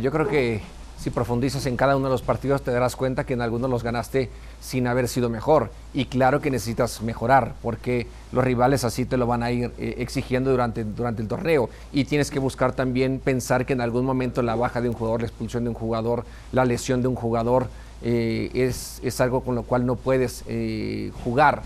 yo 0.00 0.10
creo 0.10 0.26
que 0.26 0.62
si 0.98 1.10
profundizas 1.10 1.66
en 1.66 1.76
cada 1.76 1.96
uno 1.96 2.06
de 2.06 2.12
los 2.12 2.22
partidos 2.22 2.62
te 2.62 2.70
darás 2.70 2.96
cuenta 2.96 3.24
que 3.24 3.34
en 3.34 3.42
algunos 3.42 3.68
los 3.68 3.82
ganaste 3.82 4.30
sin 4.62 4.86
haber 4.86 5.08
sido 5.08 5.28
mejor. 5.28 5.70
Y 5.92 6.06
claro 6.06 6.40
que 6.40 6.50
necesitas 6.50 7.02
mejorar, 7.02 7.54
porque 7.62 8.06
los 8.32 8.42
rivales 8.42 8.84
así 8.84 9.04
te 9.04 9.18
lo 9.18 9.26
van 9.26 9.42
a 9.42 9.50
ir 9.50 9.70
eh, 9.76 9.96
exigiendo 9.98 10.50
durante, 10.50 10.84
durante 10.84 11.20
el 11.20 11.28
torneo. 11.28 11.68
Y 11.92 12.04
tienes 12.04 12.30
que 12.30 12.38
buscar 12.38 12.72
también 12.72 13.20
pensar 13.22 13.66
que 13.66 13.74
en 13.74 13.82
algún 13.82 14.06
momento 14.06 14.40
la 14.40 14.54
baja 14.54 14.80
de 14.80 14.88
un 14.88 14.94
jugador, 14.94 15.20
la 15.20 15.26
expulsión 15.26 15.64
de 15.64 15.70
un 15.70 15.74
jugador, 15.74 16.24
la 16.52 16.64
lesión 16.64 17.02
de 17.02 17.08
un 17.08 17.16
jugador, 17.16 17.66
eh, 18.02 18.50
es, 18.54 19.00
es, 19.02 19.20
algo 19.20 19.42
con 19.42 19.54
lo 19.54 19.62
cual 19.62 19.84
no 19.84 19.96
puedes 19.96 20.44
eh, 20.46 21.12
jugar 21.22 21.62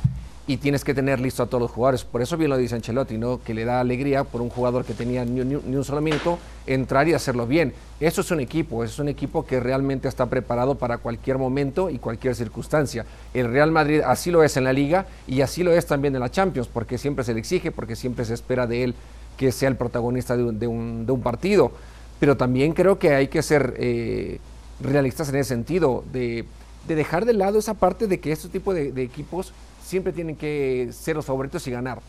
y 0.49 0.57
tienes 0.57 0.83
que 0.83 0.95
tener 0.95 1.21
listo 1.21 1.43
a 1.43 1.47
todos 1.47 1.61
los 1.61 1.71
jugadores. 1.71 2.05
Por 2.05 2.23
eso 2.23 2.38
bien 2.38 2.49
lo 2.49 2.57
dice 2.57 2.75
Ancelotti, 2.75 3.19
¿no? 3.19 3.43
que 3.43 3.52
le 3.52 3.67
da 3.67 3.81
alegría 3.81 4.25
por 4.25 4.40
un 4.40 4.49
jugador 4.49 4.83
que 4.87 4.95
tenía 4.95 5.23
ni, 5.23 5.40
un 5.55 5.85
solo 5.85 6.00
minuto 6.00 6.38
entrar 6.67 7.07
y 7.07 7.12
hacerlo 7.12 7.47
bien. 7.47 7.75
Eso 8.00 8.23
es 8.23 8.31
un 8.31 8.40
equipo, 8.40 8.83
es 8.83 8.99
un 8.99 9.09
equipo 9.09 9.45
que 9.45 9.61
realmente 9.61 10.09
está 10.09 10.25
preparado 10.25 10.76
para 10.76 10.97
cualquier 10.97 11.37
momento 11.37 11.90
y 11.90 11.99
cualquier 11.99 12.35
circunstancia. 12.35 13.05
El 13.35 13.52
Real 13.52 13.71
Madrid 13.71 14.00
así 14.00 14.31
lo 14.31 14.43
es 14.43 14.57
en 14.57 14.64
la 14.64 14.73
liga 14.73 15.07
y 15.26 15.43
así 15.43 15.62
lo 15.62 15.71
es 15.71 15.85
también 15.85 16.14
en 16.14 16.21
la 16.21 16.31
Champions, 16.31 16.67
porque 16.67 16.97
siempre 16.97 17.25
se 17.25 17.35
le 17.35 17.40
exige, 17.40 17.71
porque 17.71 17.95
siempre 17.95 18.25
se 18.25 18.33
espera 18.33 18.67
de 18.67 18.85
él 18.85 18.95
que 19.37 19.52
sea 19.52 19.69
el 19.69 19.76
protagonista 19.76 20.35
de 20.35 20.67
un, 20.67 21.21
partido. 21.23 21.73
Pero 22.19 22.38
también 22.38 22.73
creo 22.73 22.99
que 22.99 23.14
hay 23.14 23.28
que 23.28 23.43
ser 23.43 23.75
eh, 23.76 24.38
realistas 24.81 25.28
en 25.28 25.37
ese 25.37 25.50
sentido, 25.50 26.05
de, 26.11 26.47
dejar 26.87 27.26
de 27.26 27.35
lado 27.35 27.59
esa 27.59 27.75
parte 27.75 28.07
de 28.07 28.19
que 28.19 28.33
este 28.33 28.49
tipo 28.49 28.73
de 28.73 29.02
equipos 29.02 29.52
siempre 29.88 30.12
tienen 30.12 30.37
que 30.37 30.90
ser 30.92 31.16
los 31.16 31.25
favoritos 31.25 31.66
y 31.66 31.71
ganar. 31.71 32.00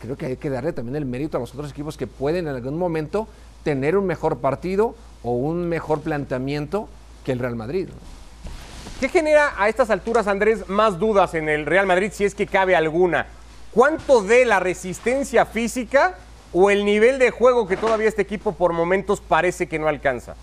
Creo 0.00 0.16
que 0.16 0.26
hay 0.26 0.36
que 0.36 0.50
darle 0.50 0.72
también 0.72 0.94
el 0.94 1.04
mérito 1.04 1.36
a 1.36 1.40
los 1.40 1.52
otros 1.52 1.72
equipos 1.72 1.96
que 1.96 2.06
pueden 2.06 2.46
en 2.46 2.54
algún 2.54 2.78
momento 2.78 3.26
tener 3.64 3.96
un 3.96 4.06
mejor 4.06 4.38
partido 4.38 4.94
o 5.24 5.32
un 5.32 5.68
mejor 5.68 6.02
planteamiento 6.02 6.88
que 7.24 7.32
el 7.32 7.40
Real 7.40 7.56
Madrid. 7.56 7.88
¿Qué 9.00 9.08
genera 9.08 9.52
a 9.58 9.68
estas 9.68 9.90
alturas, 9.90 10.28
Andrés, 10.28 10.68
más 10.68 11.00
dudas 11.00 11.34
en 11.34 11.48
el 11.48 11.66
Real 11.66 11.86
Madrid, 11.86 12.12
si 12.12 12.24
es 12.24 12.36
que 12.36 12.46
cabe 12.46 12.76
alguna? 12.76 13.26
¿Cuánto 13.72 14.22
de 14.22 14.44
la 14.44 14.60
resistencia 14.60 15.44
física 15.44 16.16
o 16.52 16.70
el 16.70 16.84
nivel 16.84 17.18
de 17.18 17.32
juego 17.32 17.66
que 17.66 17.76
todavía 17.76 18.06
este 18.06 18.22
equipo 18.22 18.52
por 18.52 18.72
momentos 18.72 19.20
parece 19.20 19.66
que 19.66 19.80
no 19.80 19.88
alcanza? 19.88 20.36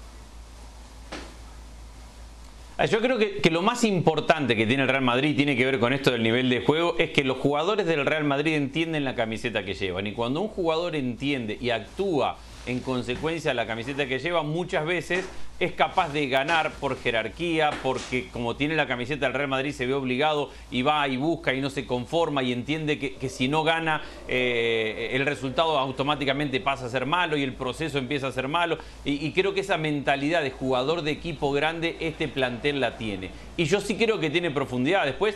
Ah, 2.81 2.85
yo 2.85 2.99
creo 2.99 3.19
que, 3.19 3.51
lo 3.51 3.61
más 3.61 3.83
importante 3.83 4.55
que 4.55 4.65
tiene 4.65 4.81
el 4.81 4.89
Real 4.89 5.03
Madrid 5.03 5.35
tiene 5.35 5.55
que 5.55 5.63
ver 5.65 5.77
con 5.77 5.93
esto 5.93 6.09
del 6.09 6.23
nivel 6.23 6.49
de 6.49 6.61
juego, 6.61 6.95
es 6.97 7.11
que 7.11 7.23
los 7.23 7.37
jugadores 7.37 7.85
del 7.85 8.07
Real 8.07 8.23
Madrid 8.23 8.55
entienden 8.55 9.03
la 9.03 9.13
camiseta 9.13 9.63
que 9.63 9.75
llevan. 9.75 10.07
Y 10.07 10.13
cuando 10.13 10.41
un 10.41 10.47
jugador 10.47 10.95
entiende 10.95 11.59
y 11.61 11.69
actúa 11.69 12.39
en 12.65 12.79
consecuencia 12.79 13.53
la 13.53 13.65
camiseta 13.65 14.05
que 14.07 14.19
lleva, 14.19 14.43
muchas 14.43 14.85
veces 14.85 15.25
es 15.59 15.73
capaz 15.73 16.09
de 16.09 16.27
ganar 16.27 16.71
por 16.71 16.99
jerarquía, 16.99 17.69
porque 17.83 18.29
como 18.29 18.55
tiene 18.55 18.75
la 18.75 18.87
camiseta 18.87 19.25
del 19.25 19.35
Real 19.35 19.49
Madrid 19.49 19.73
se 19.73 19.85
ve 19.85 19.93
obligado 19.93 20.49
y 20.71 20.81
va 20.81 21.07
y 21.07 21.17
busca 21.17 21.53
y 21.53 21.61
no 21.61 21.69
se 21.69 21.85
conforma 21.85 22.41
y 22.41 22.51
entiende 22.51 22.97
que, 22.97 23.29
si 23.29 23.47
no 23.47 23.63
gana 23.63 24.01
eh, 24.27 25.09
el 25.13 25.25
resultado 25.25 25.77
automáticamente 25.77 26.59
pasa 26.59 26.87
a 26.87 26.89
ser 26.89 27.05
malo 27.05 27.37
y 27.37 27.43
el 27.43 27.53
proceso 27.53 27.99
empieza 27.99 28.27
a 28.27 28.31
ser 28.31 28.47
malo. 28.47 28.79
Y 29.05 29.31
creo 29.33 29.53
que 29.53 29.61
esa 29.61 29.77
mentalidad 29.77 30.41
de 30.41 30.51
jugador 30.51 31.03
de 31.03 31.11
equipo 31.11 31.51
grande 31.51 31.95
este 31.99 32.27
plantel 32.27 32.79
la 32.79 32.97
tiene. 32.97 33.29
Y 33.57 33.65
yo 33.65 33.81
sí 33.81 33.95
creo 33.95 34.19
que 34.19 34.29
tiene 34.29 34.49
profundidad. 34.49 35.05
Después 35.05 35.35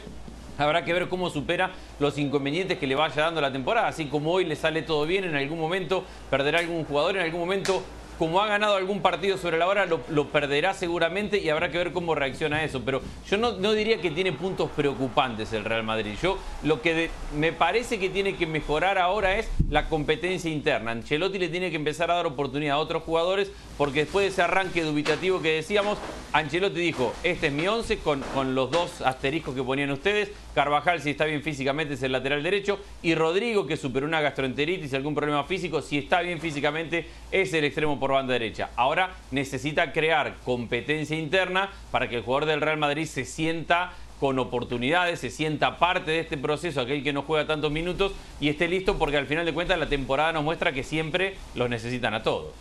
Habrá 0.57 0.85
que 0.85 0.93
ver 0.93 1.09
cómo 1.09 1.29
supera 1.29 1.71
los 1.99 2.17
inconvenientes 2.17 2.77
que 2.77 2.87
le 2.87 2.95
vaya 2.95 3.23
dando 3.23 3.41
la 3.41 3.51
temporada. 3.51 3.87
Así 3.87 4.05
como 4.05 4.31
hoy 4.31 4.45
le 4.45 4.55
sale 4.55 4.81
todo 4.81 5.05
bien, 5.05 5.23
en 5.23 5.35
algún 5.35 5.59
momento 5.59 6.03
perderá 6.29 6.59
algún 6.59 6.85
jugador, 6.85 7.17
en 7.17 7.23
algún 7.23 7.41
momento 7.41 7.83
como 8.17 8.41
ha 8.41 8.47
ganado 8.47 8.75
algún 8.75 9.01
partido 9.01 9.37
sobre 9.37 9.57
la 9.57 9.67
hora, 9.67 9.85
lo, 9.85 10.27
perderá 10.29 10.73
seguramente 10.73 11.39
y 11.39 11.49
habrá 11.49 11.71
que 11.71 11.77
ver 11.77 11.91
cómo 11.91 12.15
reacciona 12.15 12.57
a 12.57 12.63
eso. 12.63 12.81
Pero 12.83 13.01
yo 13.29 13.37
no, 13.37 13.51
diría 13.73 14.01
que 14.01 14.11
tiene 14.11 14.31
puntos 14.31 14.69
preocupantes 14.71 15.53
el 15.53 15.65
Real 15.65 15.83
Madrid. 15.83 16.15
Yo 16.21 16.37
lo 16.63 16.81
que 16.81 17.09
me 17.35 17.51
parece 17.53 17.99
que 17.99 18.09
tiene 18.09 18.35
que 18.35 18.47
mejorar 18.47 18.97
ahora 18.97 19.37
es 19.37 19.49
la 19.69 19.87
competencia 19.87 20.51
interna. 20.51 20.91
Ancelotti 20.91 21.39
le 21.39 21.49
tiene 21.49 21.69
que 21.69 21.75
empezar 21.75 22.11
a 22.11 22.15
dar 22.15 22.25
oportunidad 22.25 22.75
a 22.75 22.79
otros 22.79 23.03
jugadores 23.03 23.51
porque 23.77 24.01
después 24.01 24.25
de 24.25 24.31
ese 24.31 24.41
arranque 24.41 24.83
dubitativo 24.83 25.41
que 25.41 25.53
decíamos, 25.53 25.97
Ancelotti 26.33 26.79
dijo, 26.79 27.13
este 27.23 27.47
es 27.47 27.53
mi 27.53 27.67
once 27.67 27.97
con, 27.99 28.21
con 28.33 28.55
los 28.55 28.71
dos 28.71 29.01
asteriscos 29.01 29.55
que 29.55 29.63
ponían 29.63 29.91
ustedes. 29.91 30.31
Carvajal, 30.53 31.01
si 31.01 31.09
está 31.11 31.25
bien 31.25 31.41
físicamente, 31.41 31.95
es 31.95 32.03
el 32.03 32.11
lateral 32.11 32.41
derecho. 32.41 32.79
Y 33.01 33.15
Rodrigo, 33.15 33.67
que 33.67 33.77
superó 33.77 34.05
una 34.05 34.21
gastroenteritis 34.21 34.93
y 34.93 34.95
algún 34.95 35.15
problema 35.15 35.43
físico, 35.43 35.81
si 35.81 35.97
está 35.97 36.21
bien 36.21 36.39
físicamente, 36.39 37.07
es 37.31 37.53
el 37.53 37.65
extremo 37.65 37.99
por 38.05 38.13
banda 38.13 38.33
derecha. 38.33 38.69
Ahora 38.75 39.15
necesita 39.31 39.91
crear 39.91 40.35
competencia 40.45 41.17
interna 41.17 41.71
para 41.89 42.07
que 42.07 42.17
el 42.17 42.21
jugador 42.21 42.45
del 42.45 42.61
Real 42.61 42.77
Madrid 42.77 43.07
se 43.07 43.25
sienta 43.25 43.93
con 44.19 44.37
oportunidades, 44.37 45.21
se 45.21 45.31
sienta 45.31 45.79
parte 45.79 46.11
de 46.11 46.19
este 46.19 46.37
proceso, 46.37 46.81
aquel 46.81 47.03
que 47.03 47.13
no 47.13 47.23
juega 47.23 47.47
tantos 47.47 47.71
minutos 47.71 48.11
y 48.39 48.49
esté 48.49 48.67
listo 48.67 48.99
porque 48.99 49.17
al 49.17 49.25
final 49.25 49.43
de 49.43 49.55
cuentas 49.55 49.79
la 49.79 49.89
temporada 49.89 50.33
nos 50.33 50.43
muestra 50.43 50.71
que 50.71 50.83
siempre 50.83 51.33
los 51.55 51.67
necesitan 51.67 52.13
a 52.13 52.21
todos 52.21 52.53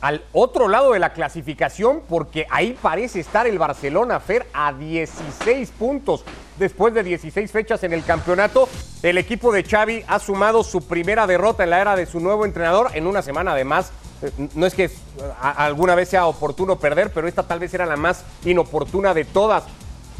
al 0.00 0.22
otro 0.32 0.68
lado 0.68 0.92
de 0.92 0.98
la 0.98 1.12
clasificación 1.12 2.02
porque 2.08 2.46
ahí 2.50 2.76
parece 2.80 3.20
estar 3.20 3.46
el 3.46 3.58
Barcelona 3.58 4.20
Fer 4.20 4.46
a 4.52 4.72
16 4.72 5.70
puntos. 5.72 6.24
Después 6.58 6.94
de 6.94 7.02
16 7.02 7.50
fechas 7.50 7.82
en 7.84 7.92
el 7.92 8.04
campeonato, 8.04 8.68
el 9.02 9.18
equipo 9.18 9.52
de 9.52 9.64
Xavi 9.64 10.04
ha 10.06 10.18
sumado 10.18 10.62
su 10.62 10.86
primera 10.86 11.26
derrota 11.26 11.64
en 11.64 11.70
la 11.70 11.80
era 11.80 11.96
de 11.96 12.06
su 12.06 12.20
nuevo 12.20 12.44
entrenador 12.44 12.90
en 12.94 13.06
una 13.06 13.22
semana 13.22 13.52
además. 13.52 13.92
No 14.54 14.66
es 14.66 14.74
que 14.74 14.90
alguna 15.40 15.94
vez 15.94 16.08
sea 16.08 16.26
oportuno 16.26 16.78
perder, 16.78 17.12
pero 17.12 17.28
esta 17.28 17.44
tal 17.44 17.58
vez 17.58 17.72
era 17.74 17.86
la 17.86 17.96
más 17.96 18.24
inoportuna 18.44 19.14
de 19.14 19.24
todas. 19.24 19.64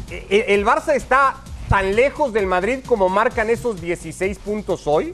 E, 0.09 0.25
e, 0.29 0.53
¿El 0.53 0.65
Barça 0.65 0.95
está 0.95 1.37
tan 1.67 1.95
lejos 1.95 2.33
del 2.33 2.47
Madrid 2.47 2.79
como 2.85 3.09
marcan 3.09 3.49
esos 3.49 3.81
16 3.81 4.39
puntos 4.39 4.87
hoy? 4.87 5.13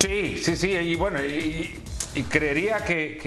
Sí, 0.00 0.38
sí, 0.42 0.56
sí, 0.56 0.70
y 0.70 0.94
bueno, 0.94 1.18
y, 1.24 1.82
creería 2.28 2.84
que, 2.84 3.18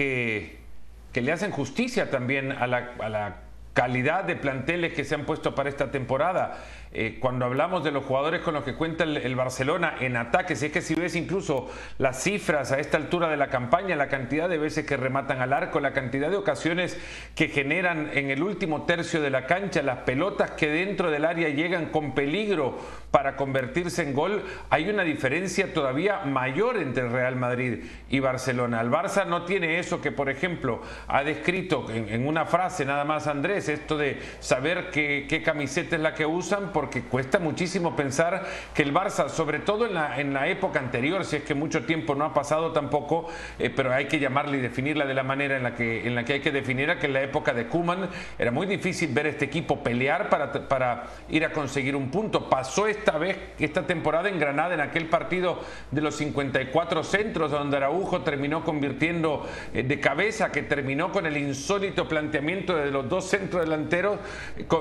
que, 1.12 1.20
le 1.20 1.32
hacen 1.32 1.50
justicia 1.50 2.10
también 2.10 2.52
a 2.52 2.66
la, 2.66 2.94
a 3.00 3.08
la 3.08 3.36
calidad 3.74 4.24
de 4.24 4.36
planteles 4.36 4.94
que 4.94 5.04
se 5.04 5.14
han 5.14 5.26
puesto 5.26 5.54
para 5.54 5.68
esta 5.68 5.90
temporada. 5.90 6.58
Eh, 6.92 7.18
cuando 7.20 7.44
hablamos 7.44 7.84
de 7.84 7.92
los 7.92 8.04
jugadores 8.04 8.40
con 8.40 8.52
los 8.52 8.64
que 8.64 8.74
cuenta 8.74 9.04
el, 9.04 9.36
Barcelona 9.36 9.94
en 10.00 10.16
ataques, 10.16 10.60
es 10.64 10.72
que 10.72 10.82
si 10.82 10.96
ves 10.96 11.14
incluso 11.14 11.70
las 11.98 12.20
cifras 12.20 12.72
a 12.72 12.80
esta 12.80 12.96
altura 12.96 13.28
de 13.28 13.36
la 13.36 13.46
campaña, 13.46 13.94
la 13.94 14.08
cantidad 14.08 14.48
de 14.48 14.58
veces 14.58 14.84
que 14.86 14.96
rematan 14.96 15.40
al 15.40 15.52
arco, 15.52 15.78
la 15.78 15.92
cantidad 15.92 16.30
de 16.30 16.36
ocasiones 16.36 16.98
que 17.36 17.46
generan 17.46 18.10
en 18.12 18.30
el 18.30 18.42
último 18.42 18.86
tercio 18.86 19.22
de 19.22 19.30
la 19.30 19.46
cancha, 19.46 19.82
las 19.82 19.98
pelotas 19.98 20.50
que 20.52 20.68
dentro 20.68 21.12
del 21.12 21.26
área 21.26 21.48
llegan 21.50 21.86
con 21.86 22.12
peligro 22.12 22.76
para 23.12 23.36
convertirse 23.36 24.02
en 24.02 24.12
gol, 24.12 24.42
hay 24.68 24.90
una 24.90 25.04
diferencia 25.04 25.72
todavía 25.72 26.24
mayor 26.24 26.76
entre 26.76 27.08
Real 27.08 27.36
Madrid 27.36 27.84
y 28.08 28.18
Barcelona. 28.18 28.80
El 28.80 28.90
Barça 28.90 29.26
no 29.26 29.44
tiene 29.44 29.78
eso 29.78 30.00
que, 30.00 30.10
por 30.10 30.28
ejemplo, 30.28 30.82
ha 31.06 31.22
descrito 31.22 31.86
en, 31.88 32.26
una 32.26 32.46
frase 32.46 32.84
nada 32.84 33.04
más 33.04 33.28
Andrés, 33.28 33.68
esto 33.68 33.96
de 33.96 34.18
saber 34.40 34.90
qué 34.90 35.42
camiseta 35.44 35.94
es 35.94 36.02
la 36.02 36.14
que 36.14 36.26
usan, 36.26 36.72
porque 36.80 37.02
cuesta 37.02 37.38
muchísimo 37.38 37.94
pensar 37.94 38.42
que 38.72 38.82
el 38.82 38.94
Barça, 38.94 39.28
sobre 39.28 39.58
todo 39.58 39.84
en 39.84 39.92
la, 39.92 40.18
en 40.18 40.32
la 40.32 40.48
época 40.48 40.78
anterior, 40.78 41.26
si 41.26 41.36
es 41.36 41.42
que 41.42 41.52
mucho 41.52 41.84
tiempo 41.84 42.14
no 42.14 42.24
ha 42.24 42.32
pasado 42.32 42.72
tampoco, 42.72 43.28
eh, 43.58 43.68
pero 43.68 43.92
hay 43.92 44.06
que 44.06 44.18
llamarla 44.18 44.56
y 44.56 44.60
definirla 44.60 45.04
de 45.04 45.12
la 45.12 45.22
manera 45.22 45.58
en 45.58 45.62
la 45.62 45.74
que, 45.74 46.06
en 46.06 46.14
la 46.14 46.24
que 46.24 46.32
hay 46.32 46.40
que 46.40 46.50
definirla, 46.50 46.98
que 46.98 47.04
en 47.04 47.12
la 47.12 47.20
época 47.20 47.52
de 47.52 47.66
Kuman 47.66 48.08
era 48.38 48.50
muy 48.50 48.66
difícil 48.66 49.12
ver 49.12 49.26
este 49.26 49.44
equipo 49.44 49.82
pelear 49.82 50.30
para, 50.30 50.50
para 50.68 51.04
ir 51.28 51.44
a 51.44 51.52
conseguir 51.52 51.94
un 51.94 52.10
punto. 52.10 52.48
Pasó 52.48 52.86
esta 52.86 53.18
vez, 53.18 53.36
esta 53.58 53.86
temporada 53.86 54.30
en 54.30 54.38
Granada, 54.38 54.72
en 54.72 54.80
aquel 54.80 55.04
partido 55.10 55.60
de 55.90 56.00
los 56.00 56.16
54 56.16 57.04
centros, 57.04 57.50
donde 57.50 57.76
Araujo 57.76 58.22
terminó 58.22 58.64
convirtiendo 58.64 59.46
eh, 59.74 59.82
de 59.82 60.00
cabeza, 60.00 60.50
que 60.50 60.62
terminó 60.62 61.12
con 61.12 61.26
el 61.26 61.36
insólito 61.36 62.08
planteamiento 62.08 62.74
de 62.74 62.90
los 62.90 63.06
dos 63.06 63.26
centros 63.26 63.66
delanteros, 63.66 64.18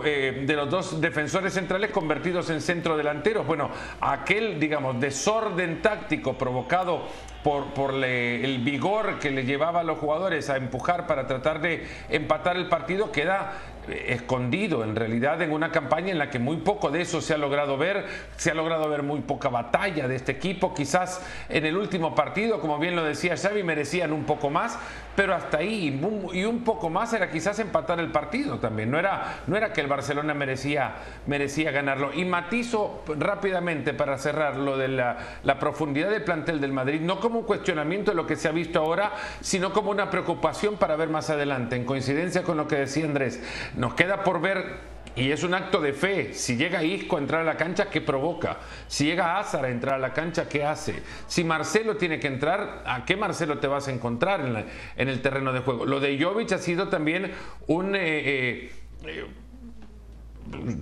eh, 0.05 0.43
de 0.47 0.53
los 0.53 0.69
dos 0.69 1.01
defensores 1.01 1.51
centrales 1.53 1.88
convertidos 1.91 2.49
en 2.49 2.61
centro 2.61 2.97
delanteros. 2.97 3.45
Bueno, 3.45 3.69
aquel, 4.01 4.59
digamos, 4.59 4.99
desorden 4.99 5.81
táctico 5.81 6.37
provocado 6.37 7.07
por, 7.43 7.93
el 8.03 8.59
vigor 8.59 9.19
que 9.19 9.31
le 9.31 9.45
llevaba 9.45 9.79
a 9.79 9.83
los 9.83 9.97
jugadores 9.97 10.49
a 10.49 10.57
empujar 10.57 11.07
para 11.07 11.25
tratar 11.25 11.61
de 11.61 11.87
empatar 12.09 12.57
el 12.57 12.67
partido 12.67 13.11
queda 13.11 13.53
escondido 13.87 14.83
en 14.83 14.95
realidad 14.95 15.41
en 15.41 15.51
una 15.51 15.71
campaña 15.71 16.11
en 16.11 16.17
la 16.17 16.29
que 16.29 16.37
muy 16.37 16.57
poco 16.57 16.91
de 16.91 17.01
eso 17.01 17.21
se 17.21 17.33
ha 17.33 17.37
logrado 17.37 17.77
ver, 17.77 18.05
se 18.35 18.51
ha 18.51 18.53
logrado 18.53 18.87
ver 18.89 19.03
muy 19.03 19.21
poca 19.21 19.49
batalla 19.49 20.07
de 20.07 20.15
este 20.15 20.33
equipo, 20.33 20.73
quizás 20.73 21.25
en 21.47 21.65
el 21.65 21.77
último 21.77 22.13
partido, 22.13 22.59
como 22.59 22.77
bien 22.77 22.95
lo 22.95 23.03
decía 23.03 23.35
Xavi, 23.37 23.63
merecían 23.63 24.13
un 24.13 24.25
poco 24.25 24.49
más, 24.49 24.77
pero 25.19 25.35
hasta 25.35 25.57
ahí 25.57 25.99
y 26.31 26.45
un 26.45 26.63
poco 26.63 26.89
más 26.89 27.11
era 27.11 27.29
quizás 27.29 27.59
empatar 27.59 27.99
el 27.99 28.09
partido 28.09 28.57
también, 28.59 28.89
no 28.89 28.97
era, 28.97 29.41
no 29.47 29.57
era 29.57 29.73
que 29.73 29.81
el 29.81 29.87
Barcelona 29.87 30.33
merecía, 30.33 30.95
merecía 31.27 31.71
ganarlo. 31.71 32.13
Y 32.13 32.23
matizo 32.23 33.03
rápidamente 33.05 33.93
para 33.93 34.17
cerrar 34.17 34.55
lo 34.55 34.77
de 34.77 34.87
la, 34.87 35.17
la 35.43 35.59
profundidad 35.59 36.09
del 36.09 36.23
plantel 36.23 36.61
del 36.61 36.71
Madrid, 36.71 37.01
no 37.01 37.19
como 37.19 37.39
un 37.39 37.45
cuestionamiento 37.45 38.11
de 38.11 38.15
lo 38.15 38.25
que 38.25 38.37
se 38.37 38.47
ha 38.47 38.53
visto 38.53 38.79
ahora, 38.79 39.11
sino 39.41 39.73
como 39.73 39.91
una 39.91 40.09
preocupación 40.09 40.77
para 40.77 40.95
ver 40.95 41.09
más 41.09 41.29
adelante, 41.29 41.75
en 41.75 41.83
coincidencia 41.83 42.43
con 42.43 42.55
lo 42.55 42.69
que 42.69 42.77
decía 42.77 43.03
Andrés 43.03 43.43
nos 43.75 43.95
queda 43.95 44.23
por 44.23 44.39
ver 44.39 44.98
y 45.19 45.31
es 45.31 45.43
un 45.43 45.53
acto 45.53 45.81
de 45.81 45.93
fe. 45.93 46.33
Si 46.33 46.55
llega 46.55 46.83
Isco 46.83 47.17
a 47.17 47.19
entrar 47.19 47.41
a 47.41 47.43
la 47.43 47.57
cancha, 47.57 47.89
¿qué 47.89 47.99
provoca? 47.99 48.57
Si 48.87 49.05
llega 49.05 49.37
Azar 49.37 49.65
a 49.65 49.69
entrar 49.69 49.95
a 49.95 49.99
la 49.99 50.13
cancha, 50.13 50.47
¿qué 50.47 50.63
hace? 50.63 51.03
Si 51.27 51.43
Marcelo 51.43 51.97
tiene 51.97 52.19
que 52.19 52.27
entrar, 52.27 52.83
¿a 52.85 53.03
qué 53.05 53.17
Marcelo 53.17 53.59
te 53.59 53.67
vas 53.67 53.87
a 53.89 53.91
encontrar 53.91 54.65
en, 54.95 55.09
el 55.09 55.21
terreno 55.21 55.51
de 55.51 55.59
juego? 55.59 55.85
Lo 55.85 55.99
de 55.99 56.17
Jovic 56.21 56.53
ha 56.53 56.57
sido 56.57 56.87
también 56.87 57.33
un... 57.67 57.95
Eh, 57.95 57.99
eh, 58.01 58.71
eh, 59.05 59.25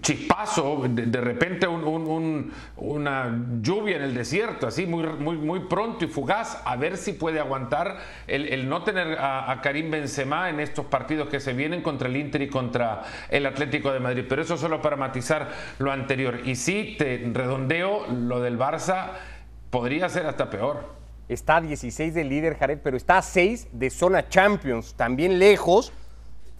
chispazo, 0.02 0.84
de, 0.88 1.22
repente 1.22 1.68
una 1.68 3.46
lluvia 3.62 3.98
en 3.98 4.04
el 4.04 4.14
desierto, 4.14 4.68
así 4.68 4.86
muy, 4.86 5.04
muy, 5.06 5.38
muy 5.38 5.62
pronto 5.62 6.06
y 6.06 6.08
fugaz, 6.08 6.62
a 6.66 6.76
ver 6.76 6.98
si 6.98 7.14
puede 7.14 7.40
aguantar 7.40 7.98
el, 8.28 8.68
no 8.70 8.84
tener 8.84 9.18
a, 9.20 9.60
Karim 9.62 9.92
Benzema 9.92 10.50
en 10.50 10.60
estos 10.60 10.86
partidos 10.86 11.30
que 11.30 11.40
se 11.40 11.54
vienen 11.54 11.82
contra 11.82 12.08
el 12.08 12.18
Inter 12.18 12.42
y 12.42 12.50
contra 12.50 13.04
el 13.30 13.46
Atlético 13.46 13.92
de 13.92 14.00
Madrid. 14.00 14.26
Pero 14.28 14.42
eso 14.42 14.58
solo 14.58 14.82
para 14.82 14.96
matizar 14.96 15.50
lo 15.80 15.92
anterior. 15.92 16.42
Y 16.46 16.56
sí, 16.56 16.96
te 16.98 17.30
redondeo, 17.34 18.08
lo 18.08 18.40
del 18.40 18.58
Barça 18.58 19.12
podría 19.70 20.10
ser 20.10 20.26
hasta 20.26 20.50
peor. 20.50 20.96
Está 21.28 21.58
a 21.58 21.62
16 21.62 22.14
del 22.14 22.30
líder 22.30 22.58
Jared, 22.58 22.80
pero 22.82 22.96
está 22.96 23.18
a 23.18 23.22
6 23.22 23.68
de 23.74 23.90
zona 23.90 24.30
Champions, 24.30 24.94
también 24.94 25.40
lejos 25.40 25.92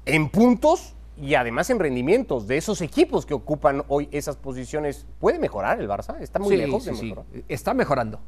en 0.06 0.30
puntos 0.30 0.97
y 1.20 1.36
además 1.36 1.70
en 1.70 1.80
rendimientos 1.80 2.48
de 2.48 2.58
esos 2.58 2.82
equipos 2.82 3.26
que 3.26 3.34
ocupan 3.34 3.84
hoy 3.88 4.08
esas 4.12 4.38
posiciones. 4.38 5.06
¿Puede 5.20 5.40
mejorar 5.40 5.80
el 5.80 5.88
Barça? 5.88 6.20
Está 6.20 6.40
muy 6.40 6.58
lejos 6.58 6.86
de 6.86 6.96
sí. 6.96 7.14
Está 7.48 7.74
mejorando, 7.74 8.20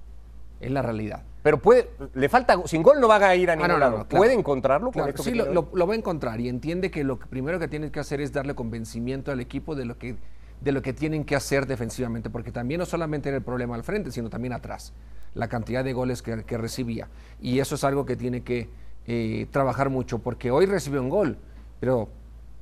es 0.60 0.72
la 0.72 0.82
realidad. 0.82 1.24
Pero 1.44 1.60
puede, 1.60 1.90
le 2.16 2.30
falta, 2.30 2.60
sin 2.66 2.82
gol 2.82 3.00
no 3.00 3.08
va 3.08 3.18
a 3.18 3.36
ir 3.36 3.50
a 3.50 3.54
ah, 3.54 3.56
ningún 3.56 3.80
lado. 3.80 4.08
¿Puede 4.08 4.34
encontrarlo? 4.34 4.92
sí, 5.16 5.34
lo, 5.34 5.88
va 5.88 5.94
a 5.94 5.98
encontrar 5.98 6.40
y 6.42 6.50
entiende 6.50 6.90
que 6.90 7.04
lo 7.04 7.20
primero 7.20 7.60
que 7.60 7.68
tiene 7.68 7.92
que 7.92 8.00
hacer 8.00 8.22
es 8.22 8.34
darle 8.34 8.56
convencimiento 8.56 9.32
al 9.32 9.40
equipo 9.40 9.76
de 9.76 9.86
lo 9.86 9.98
que 9.98 10.18
de 10.62 10.74
lo 10.74 10.82
que 10.82 10.92
tienen 10.92 11.24
que 11.24 11.38
hacer 11.38 11.66
defensivamente, 11.68 12.30
porque 12.30 12.52
también 12.52 12.80
no 12.80 12.86
solamente 12.86 13.30
era 13.30 13.38
el 13.38 13.44
problema 13.46 13.76
al 13.76 13.84
frente, 13.86 14.12
sino 14.12 14.30
también 14.30 14.52
atrás, 14.52 14.92
la 15.34 15.48
cantidad 15.48 15.86
de 15.86 15.94
goles 15.94 16.22
que, 16.22 16.58
recibía. 16.58 17.08
Y 17.40 17.60
eso 17.60 17.76
es 17.76 17.86
algo 17.86 18.06
que 18.06 18.18
tiene 18.18 18.42
que 18.44 18.70
eh, 19.08 19.48
trabajar 19.52 19.90
mucho, 19.90 20.20
porque 20.20 20.52
hoy 20.52 20.66
recibió 20.66 21.02
un 21.02 21.08
gol, 21.08 21.38
pero 21.80 22.10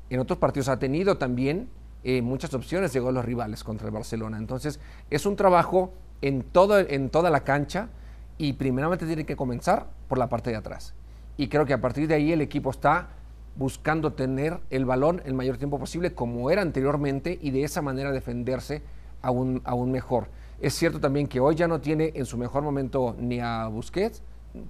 en 0.10 0.20
otros 0.20 0.40
partidos 0.40 0.70
ha 0.70 0.80
tenido 0.80 1.18
también 1.18 1.70
eh, 2.04 2.22
muchas 2.22 2.54
opciones 2.54 2.94
de 2.94 3.00
gol 3.00 3.16
los 3.16 3.26
rivales 3.26 3.64
contra 3.64 3.88
el 3.88 3.94
Barcelona. 3.94 4.38
Entonces, 4.38 4.80
es 5.10 5.26
un 5.26 5.36
trabajo 5.36 5.94
en, 6.22 6.44
todo, 6.44 6.80
en 6.80 7.10
toda 7.10 7.30
la 7.30 7.44
cancha 7.44 7.90
y 8.38 8.54
primeramente 8.54 9.06
tiene 9.06 9.26
que 9.26 9.36
comenzar 9.36 9.88
por 10.08 10.18
la 10.18 10.30
parte 10.30 10.50
de 10.52 10.56
atrás. 10.56 10.94
Y 11.38 11.50
creo 11.50 11.66
que 11.66 11.74
a 11.74 11.82
partir 11.82 12.08
de 12.08 12.16
ahí 12.16 12.32
el 12.32 12.42
equipo 12.42 12.72
está 12.72 13.10
buscando 13.56 14.14
tener 14.14 14.60
el 14.70 14.86
balón 14.86 15.22
el 15.26 15.34
mayor 15.34 15.58
tiempo 15.58 15.80
posible 15.80 16.14
como 16.14 16.52
era 16.52 16.62
anteriormente 16.62 17.38
y 17.42 17.52
de 17.52 17.64
esa 17.64 17.82
manera 17.82 18.12
defenderse 18.12 18.84
aún, 19.22 19.62
aún 19.66 19.92
mejor. 19.92 20.28
Es 20.62 20.74
cierto 20.74 21.00
también 21.00 21.28
que 21.28 21.40
hoy 21.40 21.56
ya 21.56 21.68
no 21.68 21.82
tiene 21.82 22.12
en 22.16 22.26
su 22.26 22.38
mejor 22.38 22.64
momento 22.64 23.16
ni 23.20 23.40
a 23.40 23.68
Busquets, 23.68 24.22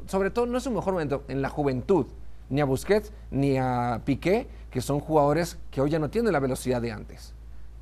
sobre 0.06 0.32
todo 0.32 0.46
no 0.46 0.58
es 0.58 0.64
su 0.64 0.72
mejor 0.72 0.94
momento 0.94 1.24
en 1.28 1.42
la 1.42 1.50
juventud, 1.50 2.08
ni 2.50 2.62
a 2.62 2.66
Busquets 2.66 3.12
ni 3.32 3.58
a 3.58 4.02
Piqué, 4.06 4.48
que 4.72 4.82
son 4.82 5.00
jugadores 5.00 5.58
que 5.72 5.82
hoy 5.82 5.90
ya 5.90 6.00
no 6.00 6.10
tienen 6.10 6.32
la 6.34 6.40
velocidad 6.40 6.82
de 6.82 6.92
antes. 6.92 7.34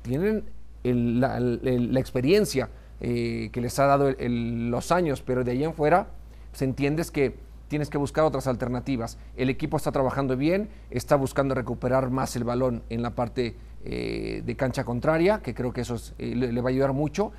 Tienen 0.02 0.44
la, 0.82 2.00
experiencia 2.00 2.68
eh, 3.00 3.50
que 3.52 3.60
les 3.60 3.78
ha 3.78 3.86
dado 3.86 4.14
los 4.18 4.92
años, 4.92 5.22
pero 5.22 5.44
de 5.44 5.52
ahí 5.52 5.64
en 5.64 5.74
fuera 5.74 6.08
se 6.52 6.64
entiendes 6.64 7.10
que 7.10 7.36
tienes 7.68 7.90
que 7.90 7.98
buscar 7.98 8.24
otras 8.24 8.46
alternativas. 8.46 9.18
El 9.36 9.50
equipo 9.50 9.76
está 9.76 9.92
trabajando 9.92 10.36
bien, 10.36 10.68
está 10.90 11.16
buscando 11.16 11.54
recuperar 11.54 12.10
más 12.10 12.36
el 12.36 12.44
balón 12.44 12.82
en 12.90 13.02
la 13.02 13.10
parte 13.10 13.56
eh, 13.84 14.42
de 14.44 14.56
cancha 14.56 14.84
contraria, 14.84 15.42
que 15.42 15.54
creo 15.54 15.72
que 15.72 15.82
eso 15.82 15.96
eh, 16.18 16.34
le, 16.34 16.60
va 16.60 16.68
a 16.68 16.72
ayudar 16.72 16.92
mucho. 16.92 17.32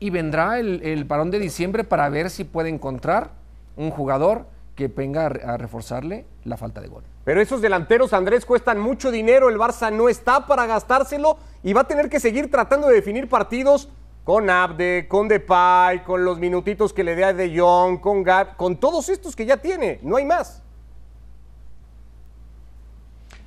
Y 0.00 0.10
vendrá 0.10 0.58
el, 0.58 0.82
el 0.82 1.06
parón 1.06 1.30
de 1.30 1.38
diciembre 1.38 1.84
para 1.84 2.08
ver 2.08 2.30
si 2.30 2.44
puede 2.44 2.68
encontrar 2.68 3.32
un 3.76 3.90
jugador 3.90 4.46
que 4.74 4.88
venga 4.88 5.26
a 5.26 5.56
reforzarle 5.56 6.26
la 6.44 6.56
falta 6.56 6.80
de 6.80 6.88
gol. 6.88 7.04
Pero 7.24 7.40
esos 7.40 7.62
delanteros, 7.62 8.12
Andrés, 8.12 8.44
cuestan 8.44 8.78
mucho 8.78 9.10
dinero, 9.10 9.48
el 9.48 9.56
Barça 9.56 9.92
no 9.92 10.08
está 10.08 10.46
para 10.46 10.66
gastárselo 10.66 11.38
y 11.62 11.72
va 11.72 11.82
a 11.82 11.88
tener 11.88 12.10
que 12.10 12.20
seguir 12.20 12.50
tratando 12.50 12.88
de 12.88 12.94
definir 12.96 13.28
partidos 13.28 13.88
con 14.24 14.48
Abde, 14.50 15.06
con 15.08 15.28
Depay, 15.28 16.02
con 16.02 16.24
los 16.24 16.38
minutitos 16.38 16.92
que 16.92 17.04
le 17.04 17.14
dé 17.14 17.24
a 17.24 17.32
De 17.32 17.58
Jong, 17.58 18.00
con 18.00 18.22
Gab, 18.22 18.56
con 18.56 18.76
todos 18.76 19.08
estos 19.08 19.36
que 19.36 19.46
ya 19.46 19.58
tiene, 19.58 20.00
no 20.02 20.16
hay 20.16 20.24
más. 20.24 20.62